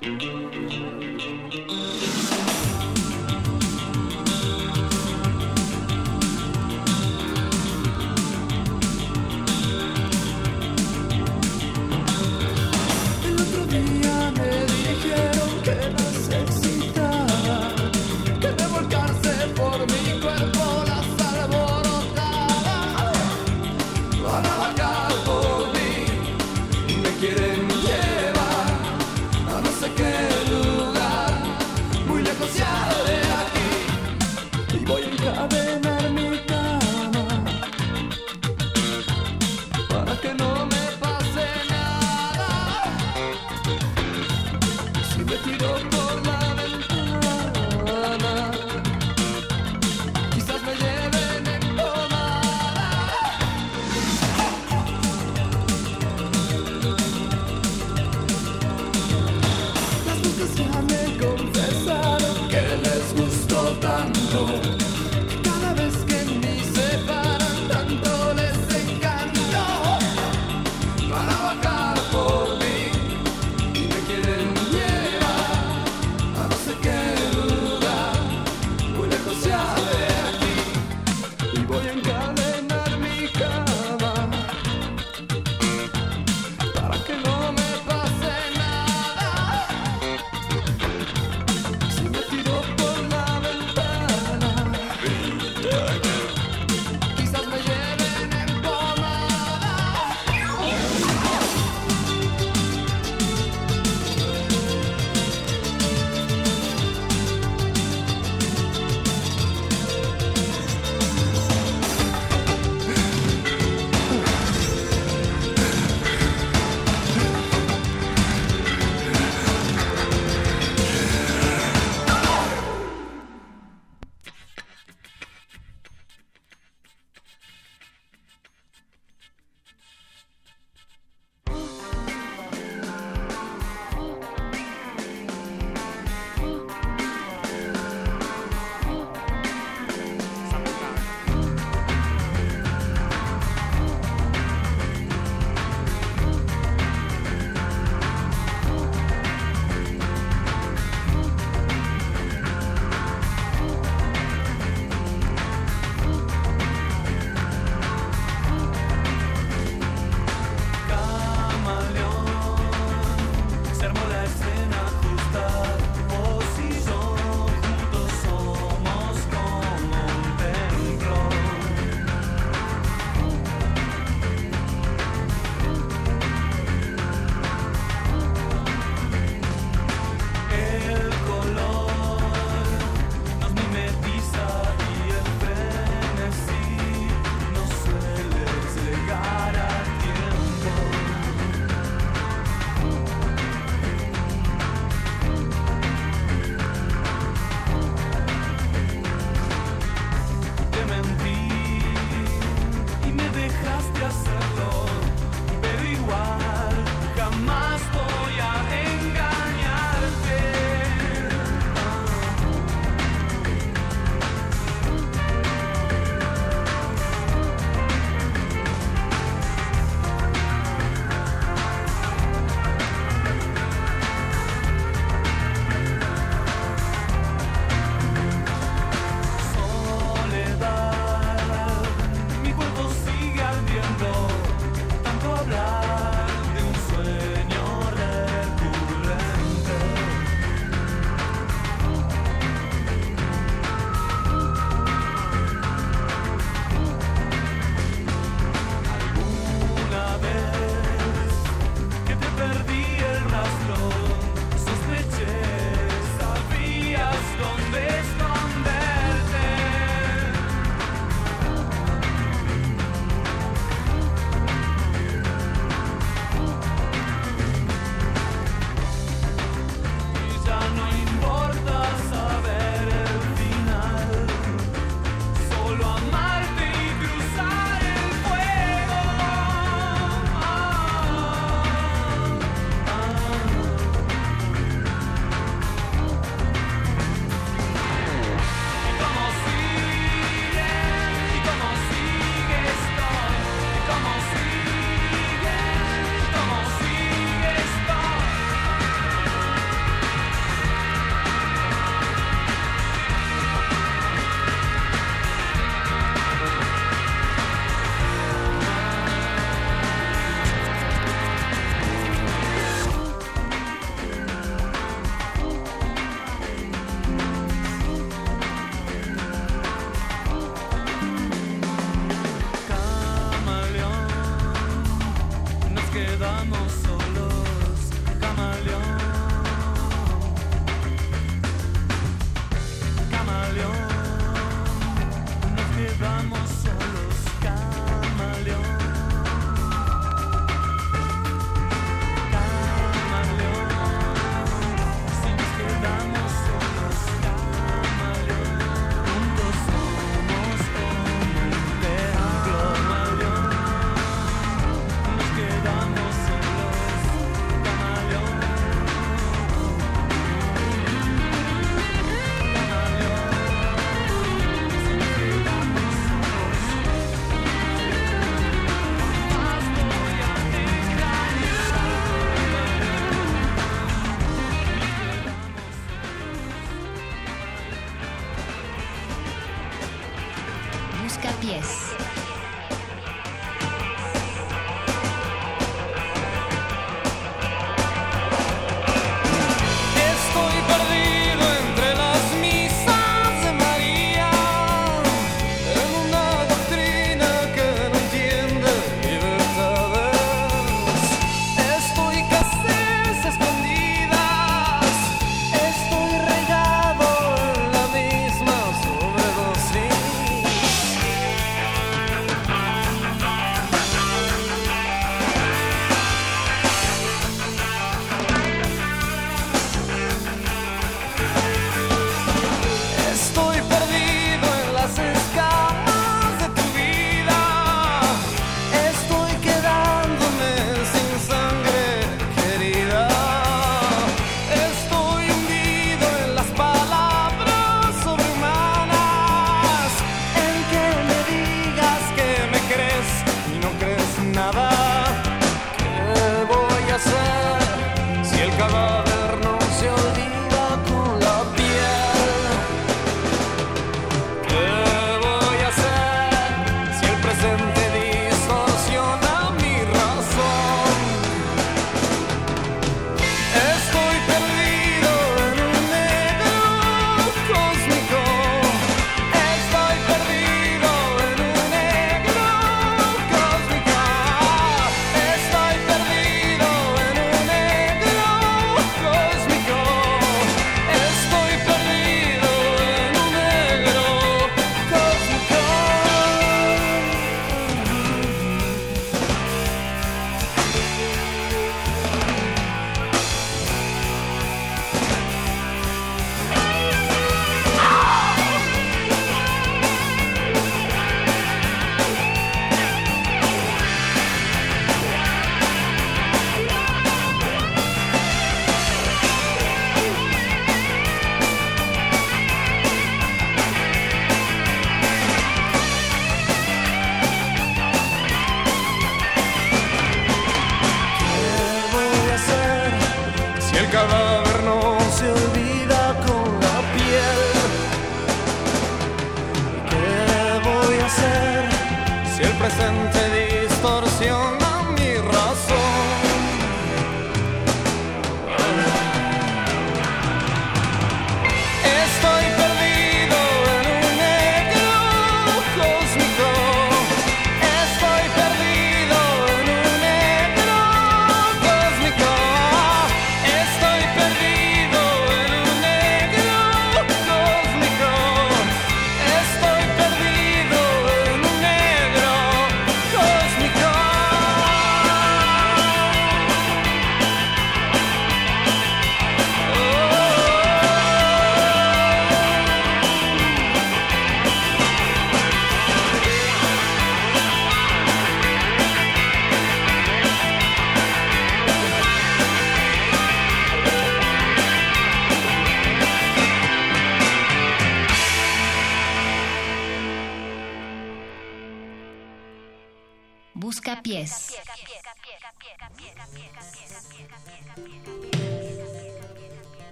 [0.00, 0.18] El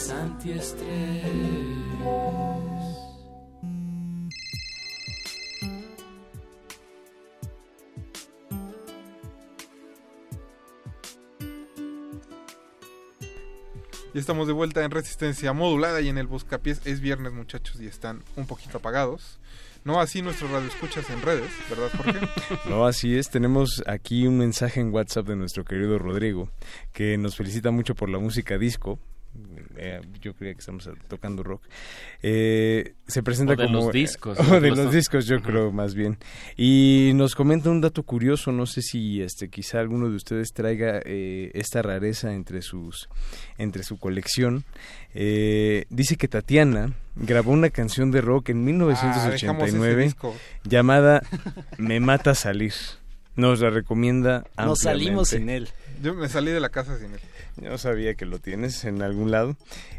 [0.00, 1.24] Resistencias antiestrés.
[14.12, 17.86] Y estamos de vuelta en resistencia modulada y en el buscapiés es viernes muchachos y
[17.86, 19.38] están un poquito apagados.
[19.84, 22.20] No así nuestros radioescuchas en redes, ¿verdad Jorge?
[22.68, 23.28] No, así es.
[23.28, 26.50] Tenemos aquí un mensaje en WhatsApp de nuestro querido Rodrigo
[26.92, 28.98] que nos felicita mucho por la música disco.
[29.82, 31.62] Eh, yo creía que estamos tocando rock.
[32.22, 35.94] Eh, se presenta O de como los discos, o de los discos, yo creo más
[35.94, 36.18] bien.
[36.56, 38.52] Y nos comenta un dato curioso.
[38.52, 43.08] No sé si este quizá alguno de ustedes traiga eh, esta rareza entre sus
[43.56, 44.64] entre su colección.
[45.14, 50.36] Eh, dice que Tatiana grabó una canción de rock en Ah, dejamos ese 1989 disco.
[50.64, 51.22] llamada
[51.78, 52.74] Me mata salir.
[53.36, 55.36] Nos la recomienda Nos salimos ampliamente.
[55.38, 55.68] sin él.
[56.02, 57.20] Yo me salí de la casa sin él.
[57.62, 59.56] Yo sabía que lo tienes en algún lado.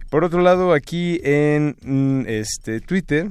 [0.09, 3.29] Por otro lado, aquí en mm, este Twitter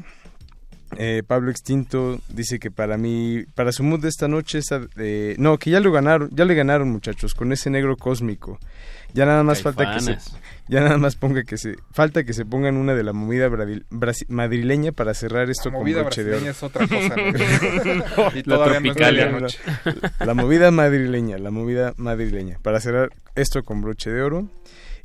[0.99, 5.37] Eh, Pablo Extinto dice que para mí, para su mood de esta noche, esta- eh,
[5.39, 8.59] no, que ya lo ganaron, ya le ganaron muchachos con ese negro cósmico.
[9.15, 10.19] Ya nada más falta que se,
[10.69, 13.85] ya nada más ponga que se, falta que se pongan una de la movida bradil-
[13.91, 16.41] brasi- madrileña para cerrar esto La con movida broche de oro.
[16.41, 18.31] brasileña es otra cosa, ¿no?
[18.35, 19.25] Y La todavía no tropicalia.
[19.27, 19.59] medianoche.
[20.25, 22.59] La movida madrileña, la movida madrileña.
[22.63, 24.49] Para cerrar esto con broche de oro.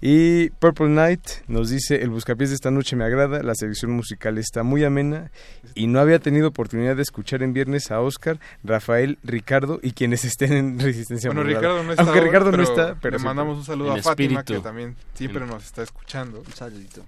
[0.02, 4.38] Y Purple Night nos dice, el buscapiés de esta noche me agrada, la selección musical
[4.38, 5.32] está muy amena
[5.74, 10.26] y no había tenido oportunidad de escuchar en viernes a Oscar, Rafael, Ricardo y quienes
[10.26, 11.44] estén en Resistencia Bueno.
[11.44, 13.26] Ricardo no está Aunque Ricardo no pero está, pero le sí.
[13.26, 14.54] mandamos un saludo a Fátima, espíritu.
[14.54, 16.40] que también siempre En- nos está escuchando.
[16.46, 17.06] Un saludito.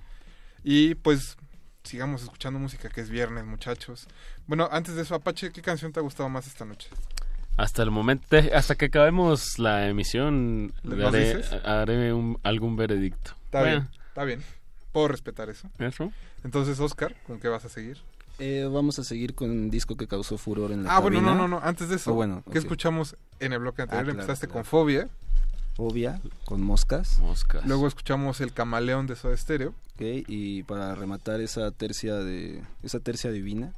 [0.64, 1.38] Y pues
[1.84, 4.08] sigamos escuchando música, que es viernes, muchachos.
[4.46, 6.90] Bueno, antes de eso, Apache, ¿qué canción te ha gustado más esta noche?
[7.58, 11.14] Hasta el momento, de- hasta que acabemos la emisión, ¿Nos
[11.66, 13.32] haré, un- algún veredicto.
[13.46, 14.44] Está Bueno, bien, está bien.
[14.92, 15.68] Puedo respetar eso.
[15.80, 16.12] Eso.
[16.44, 17.98] Entonces, Oscar, ¿con qué vas a seguir?
[18.40, 21.34] Eh, vamos a seguir con un disco que causó furor en la Ah, bueno, no,
[21.34, 21.60] no, no.
[21.64, 24.02] Antes de eso, Oh, bueno, ¿qué escuchamos en el bloque anterior?
[24.02, 24.54] Ah, claro, Empezaste claro.
[24.60, 25.10] con Fobia.
[25.78, 27.20] Fobia, con Moscas.
[27.20, 27.64] Moscas.
[27.68, 29.76] Luego escuchamos El Camaleón de Soda Stereo.
[29.94, 33.74] Ok, y para rematar esa tercia de esa tercia divina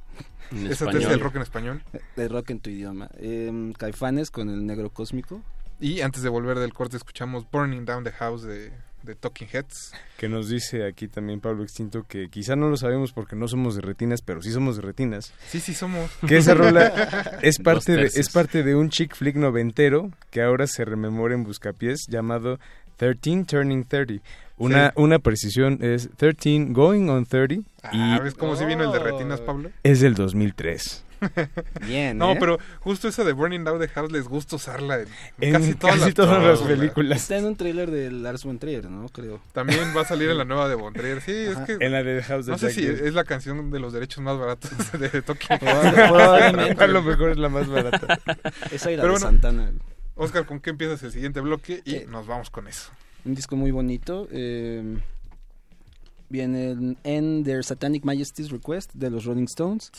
[0.50, 0.92] En Esa español.
[0.94, 1.82] tercia del rock en español.
[2.16, 5.42] de rock en tu idioma em, Caifanes con el negro cósmico
[5.78, 8.72] Y antes de volver del corte, escuchamos Burning Down the House de,
[9.02, 9.92] de Talking Heads.
[10.18, 13.74] Que nos dice aquí también Pablo Extinto que quizá no lo sabemos porque no somos
[13.76, 15.32] de retinas, pero sí somos de retinas.
[15.48, 16.10] Sí, sí, somos.
[16.26, 20.66] Que esa rola es parte, de, es parte de un chick flick noventero que ahora
[20.66, 22.58] se rememora en Buscapiés llamado
[22.96, 24.22] 13 Turning 30.
[24.58, 24.92] Una, Sí.
[24.96, 28.98] una precisión es 13 Going on 30 Ah, y ¿ves cómo si vino el de
[28.98, 29.70] Retinas, Pablo?
[29.82, 31.02] es del 2003.
[31.86, 32.36] bien No, ¿eh?
[32.38, 35.08] pero justo eso de Burning Down the House les gusta usarla en,
[35.40, 37.22] En casi todas, casi las, todas las películas.
[37.22, 40.38] está en un tráiler de Lars von Trier no creo También va a salir en
[40.38, 41.20] la nueva de Bontrier.
[41.20, 41.76] Sí, es que...
[41.84, 44.70] En la de House No sé si es la canción de los derechos más baratos
[44.98, 45.48] de Tokio.
[45.60, 48.18] A lo mejor es la más barata.
[48.70, 49.26] esa y la Pero de bueno.
[49.26, 49.72] Santana
[50.14, 51.82] Oscar, ¿con qué empiezas el siguiente bloque?
[51.84, 52.90] Y Eh, nos vamos con eso.
[53.24, 55.00] un disco muy bonito em,
[56.28, 59.90] viene en, en Their Satanic Majesty's Request de los Rolling Stones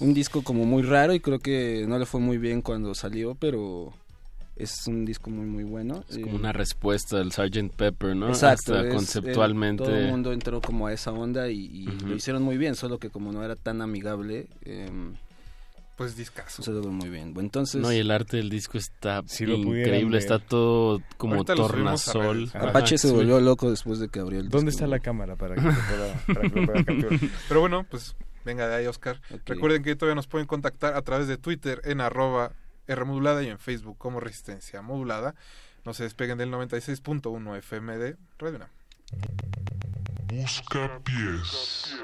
[0.00, 3.34] un disco como muy raro y creo que no le fue muy bien cuando salió
[3.34, 3.92] pero
[4.56, 7.70] es un disco muy muy bueno Es como Eh, una respuesta del Sgt.
[7.76, 8.28] Pepper, ¿no?
[8.28, 9.84] Exacto, Hasta es- conceptualmente.
[9.84, 12.74] eh, todo el mundo entró como a esa onda y, y lo hicieron muy bien,
[12.74, 15.14] solo que como no era tan amigable, em,
[15.96, 16.62] Pues discaso.
[16.62, 17.34] se logró muy bien.
[17.34, 21.54] Bueno, entonces, No, y el arte del disco está Si increíble, está todo como Ahorita
[21.56, 22.50] tornasol.
[22.54, 23.14] Ajá, Apache se sí.
[23.14, 24.84] volvió loco después de que abrió el ¿Dónde disco.
[24.84, 27.20] está la cámara para que lo pueda, para que lo pueda capturar?
[27.48, 28.14] Pero bueno, pues
[28.48, 29.20] venga de ahí, Oscar.
[29.44, 32.52] Recuerden que todavía nos pueden contactar a través de Twitter en arroba
[32.86, 35.34] Rmodulada y en Facebook como Resistencia Modulada.
[35.84, 38.66] No se despeguen del 96.1 FM de Radio.
[40.26, 41.94] Busca pies.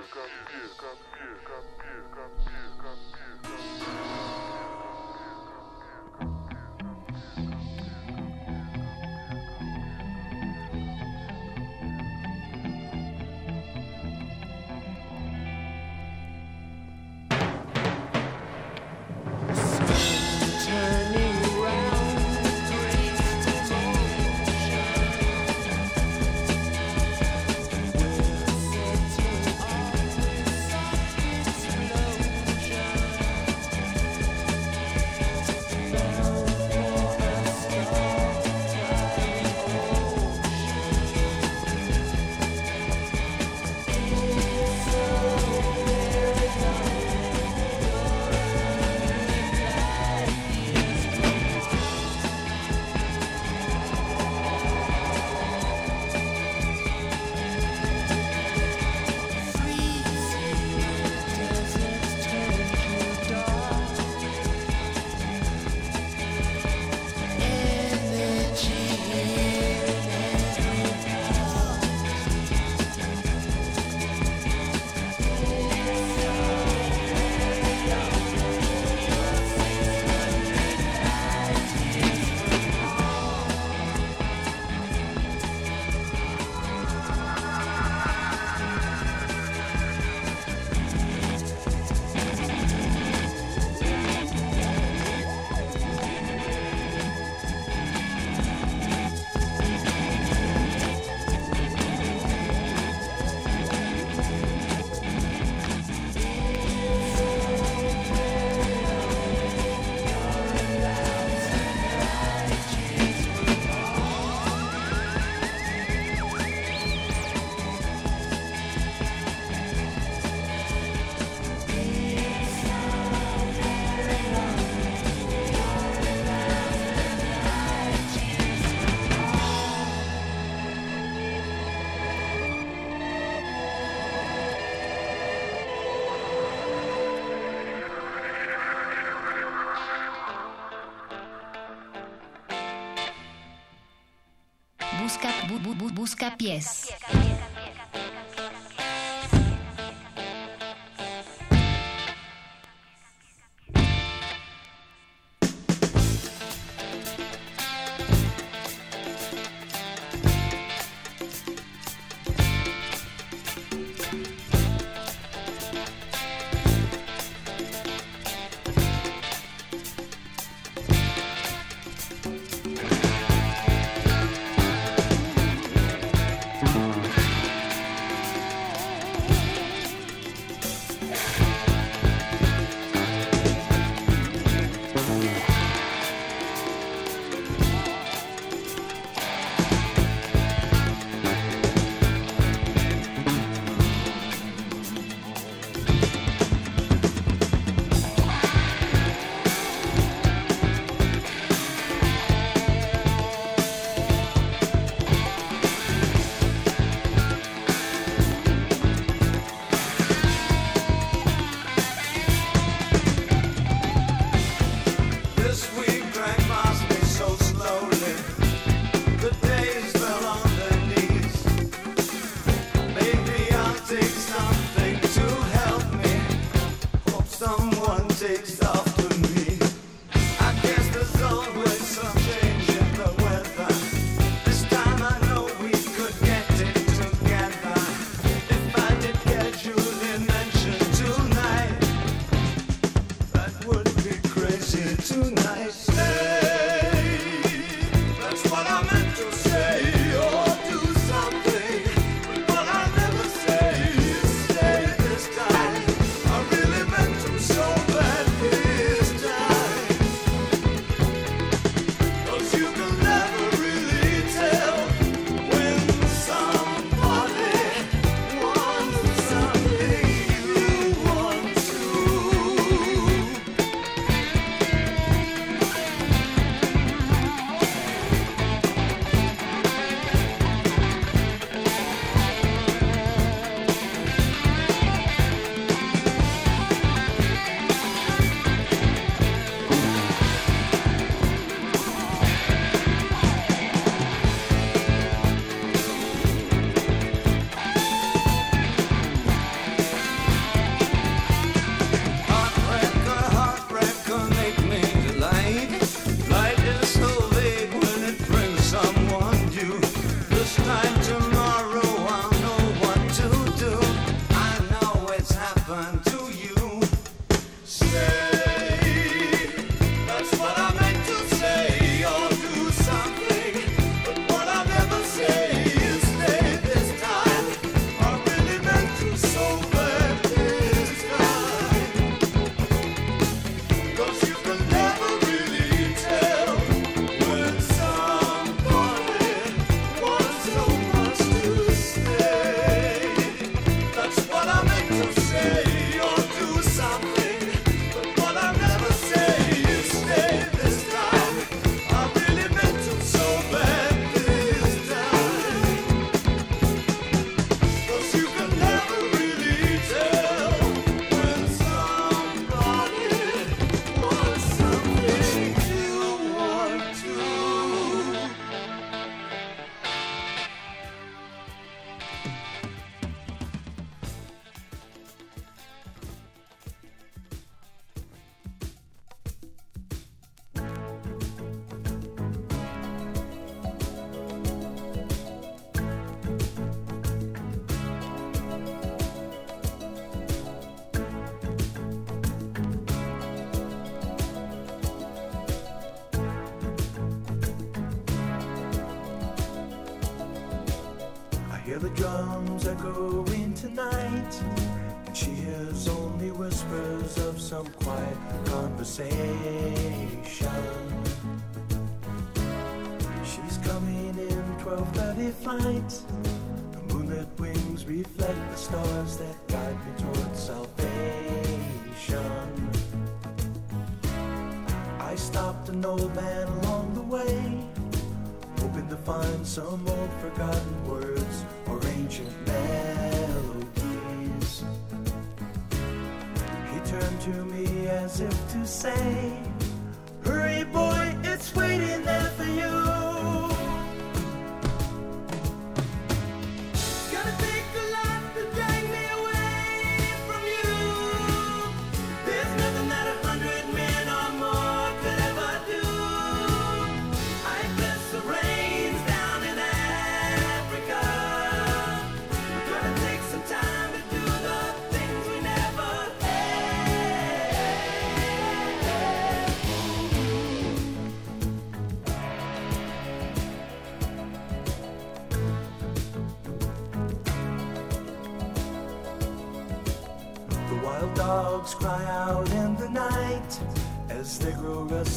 [146.05, 146.84] Busca pies.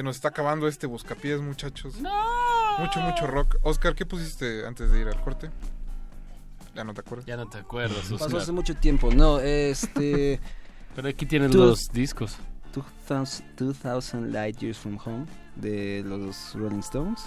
[0.00, 1.96] Se nos está acabando este buscapiés, muchachos.
[2.78, 3.56] Mucho, mucho rock.
[3.60, 5.50] Oscar, ¿qué pusiste antes de ir al corte?
[6.74, 7.26] Ya no te acuerdas.
[7.26, 8.40] Ya no te acuerdas, Pasó Oscar.
[8.40, 9.12] hace mucho tiempo.
[9.12, 10.40] No, este.
[10.96, 12.38] Pero aquí tienes Two- los discos.
[12.72, 17.20] 2000, 2000 Light Years from Home de los Rolling Stones.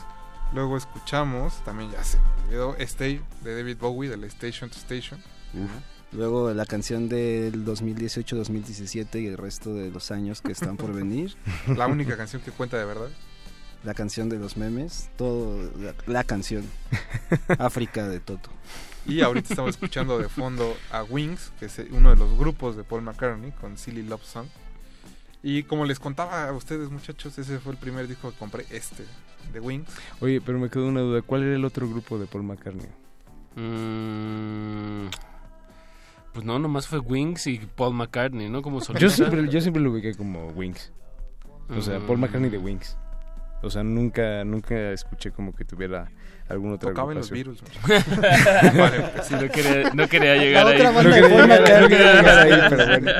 [0.52, 4.78] Luego escuchamos, también ya se me olvidó, Stay de David Bowie, de la Station to
[4.78, 5.22] Station.
[6.16, 11.36] Luego la canción del 2018-2017 y el resto de los años que están por venir.
[11.76, 13.10] La única canción que cuenta de verdad.
[13.84, 16.66] La canción de los memes, todo, la, la canción.
[17.58, 18.50] África de Toto.
[19.06, 22.84] Y ahorita estamos escuchando de fondo a Wings, que es uno de los grupos de
[22.84, 24.48] Paul McCartney con Silly Love Song.
[25.42, 29.04] Y como les contaba a ustedes, muchachos, ese fue el primer disco que compré, este,
[29.52, 29.90] de Wings.
[30.22, 31.22] Oye, pero me quedó una duda.
[31.22, 32.88] ¿Cuál era el otro grupo de Paul McCartney?
[33.58, 35.10] Mm,
[36.34, 38.62] pues no, nomás fue Wings y Paul McCartney, ¿no?
[38.62, 39.10] Como Yo solista.
[39.10, 40.92] siempre, yo siempre lo ubiqué como Wings.
[41.70, 42.22] O sea, Paul Mm.
[42.22, 42.98] McCartney de Wings.
[43.62, 46.12] O sea, nunca nunca escuché como que tuviera
[46.50, 47.30] alguna otra Tocaba en los.
[47.32, 47.60] Beatles,
[48.78, 50.84] Vale, sí, no quería- no quería llegar ahí.
[50.84, 53.12] No quería ahí, pero bueno.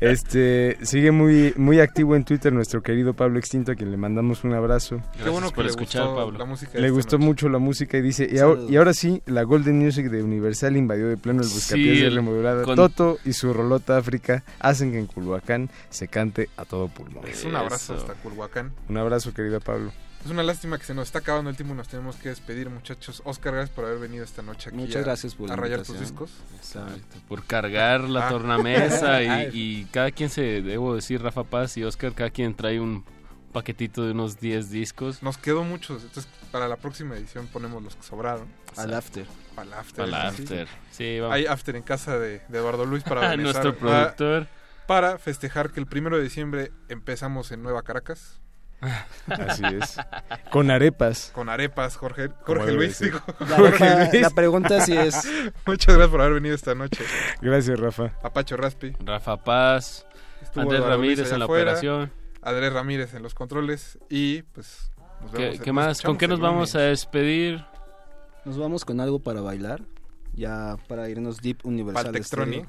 [0.00, 4.44] Este, sigue muy muy activo en Twitter nuestro querido Pablo Extinto, a quien le mandamos
[4.44, 5.00] un abrazo.
[5.22, 7.26] Qué bueno que le gustó la música Le esta gustó noche.
[7.26, 10.76] mucho la música y dice, y ahora, y ahora sí, la Golden Music de Universal
[10.76, 12.62] invadió de pleno el buscapiés Sí, de remodulada.
[12.64, 17.24] con- Toto y su rolota África hacen que en Culhuacán se cante a todo pulmón.
[17.26, 18.72] Es un abrazo hasta Culhuacán.
[18.88, 19.92] Un abrazo, querido Pablo.
[20.24, 22.68] Es una lástima que se nos está acabando el tiempo y nos tenemos que despedir,
[22.68, 23.22] muchachos.
[23.24, 25.82] Oscar, gracias por haber venido esta noche aquí Muchas a, gracias por la a rayar
[25.82, 26.30] tus discos.
[26.56, 28.28] Exacto, por cargar la Ah.
[28.30, 33.04] tornamesa y, cada quien se, debo decir, Rafa Paz y Oscar, cada quien trae un
[33.52, 35.22] paquetito de unos 10 discos.
[35.22, 38.46] Nos quedó muchos, entonces para la próxima edición ponemos los que sobraron.
[38.76, 39.24] Al after.
[39.54, 40.10] Para el after.
[40.10, 40.42] Para el sí.
[40.42, 40.68] after.
[40.92, 41.34] Sí, vamos.
[41.34, 43.34] Hay after en casa de, de Eduardo Luis para.
[43.38, 44.46] Nuestro Ah, productor.
[44.86, 48.38] para festejar que el primero de diciembre empezamos en Nueva Caracas.
[49.28, 49.96] Así es.
[50.50, 51.30] Con arepas.
[51.34, 52.98] Con arepas, Jorge, Jorge Luis.
[52.98, 53.20] digo.
[53.40, 54.22] La Jorge reja- Luis.
[54.22, 55.28] la pregunta sí es-
[55.66, 57.04] Muchas gracias por haber venido esta noche.
[57.40, 58.12] Gracias, Rafa.
[58.22, 58.92] A Pacho Raspi.
[59.04, 60.06] Rafa Paz,
[60.42, 62.12] Estuvo Andrés Ramírez en la afuera, operación.
[62.42, 63.98] Andrés Ramírez en los controles.
[64.08, 64.90] Y pues.
[65.20, 66.02] Nos ¿Qué, vemos- qué nos más?
[66.02, 67.64] ¿Con qué nos vamos a despedir?
[68.46, 69.82] Nos vamos con algo para bailar,
[70.32, 72.04] ya para irnos deep universal.
[72.04, 72.66] Paltectronic.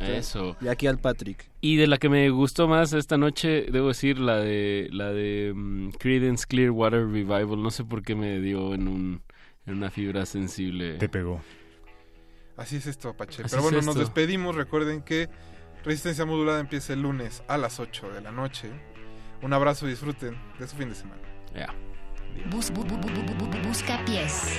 [0.00, 0.56] Eso.
[0.60, 1.48] Y aquí al Patrick.
[1.60, 5.52] Y de la que me gustó más esta noche, debo decir, la de la de
[5.54, 7.62] mm, Creedence Clearwater Revival.
[7.62, 9.22] No sé por qué me dio en un
[9.66, 10.94] en una fibra sensible.
[10.98, 11.40] Te pegó.
[12.56, 13.42] Así es esto, Apache.
[13.44, 14.54] Así Pero bueno, es nos despedimos.
[14.56, 15.28] Recuerden que
[15.84, 18.68] Resistencia Modulada empieza el lunes a las 8 de la noche.
[19.42, 21.22] Un abrazo y disfruten de su fin de semana.
[21.54, 21.74] Ya.
[22.50, 24.58] Bus, bu- bu- bu- bu- bu- bu- busca pies.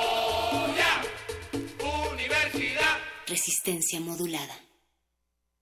[3.31, 4.70] Resistencia modulada.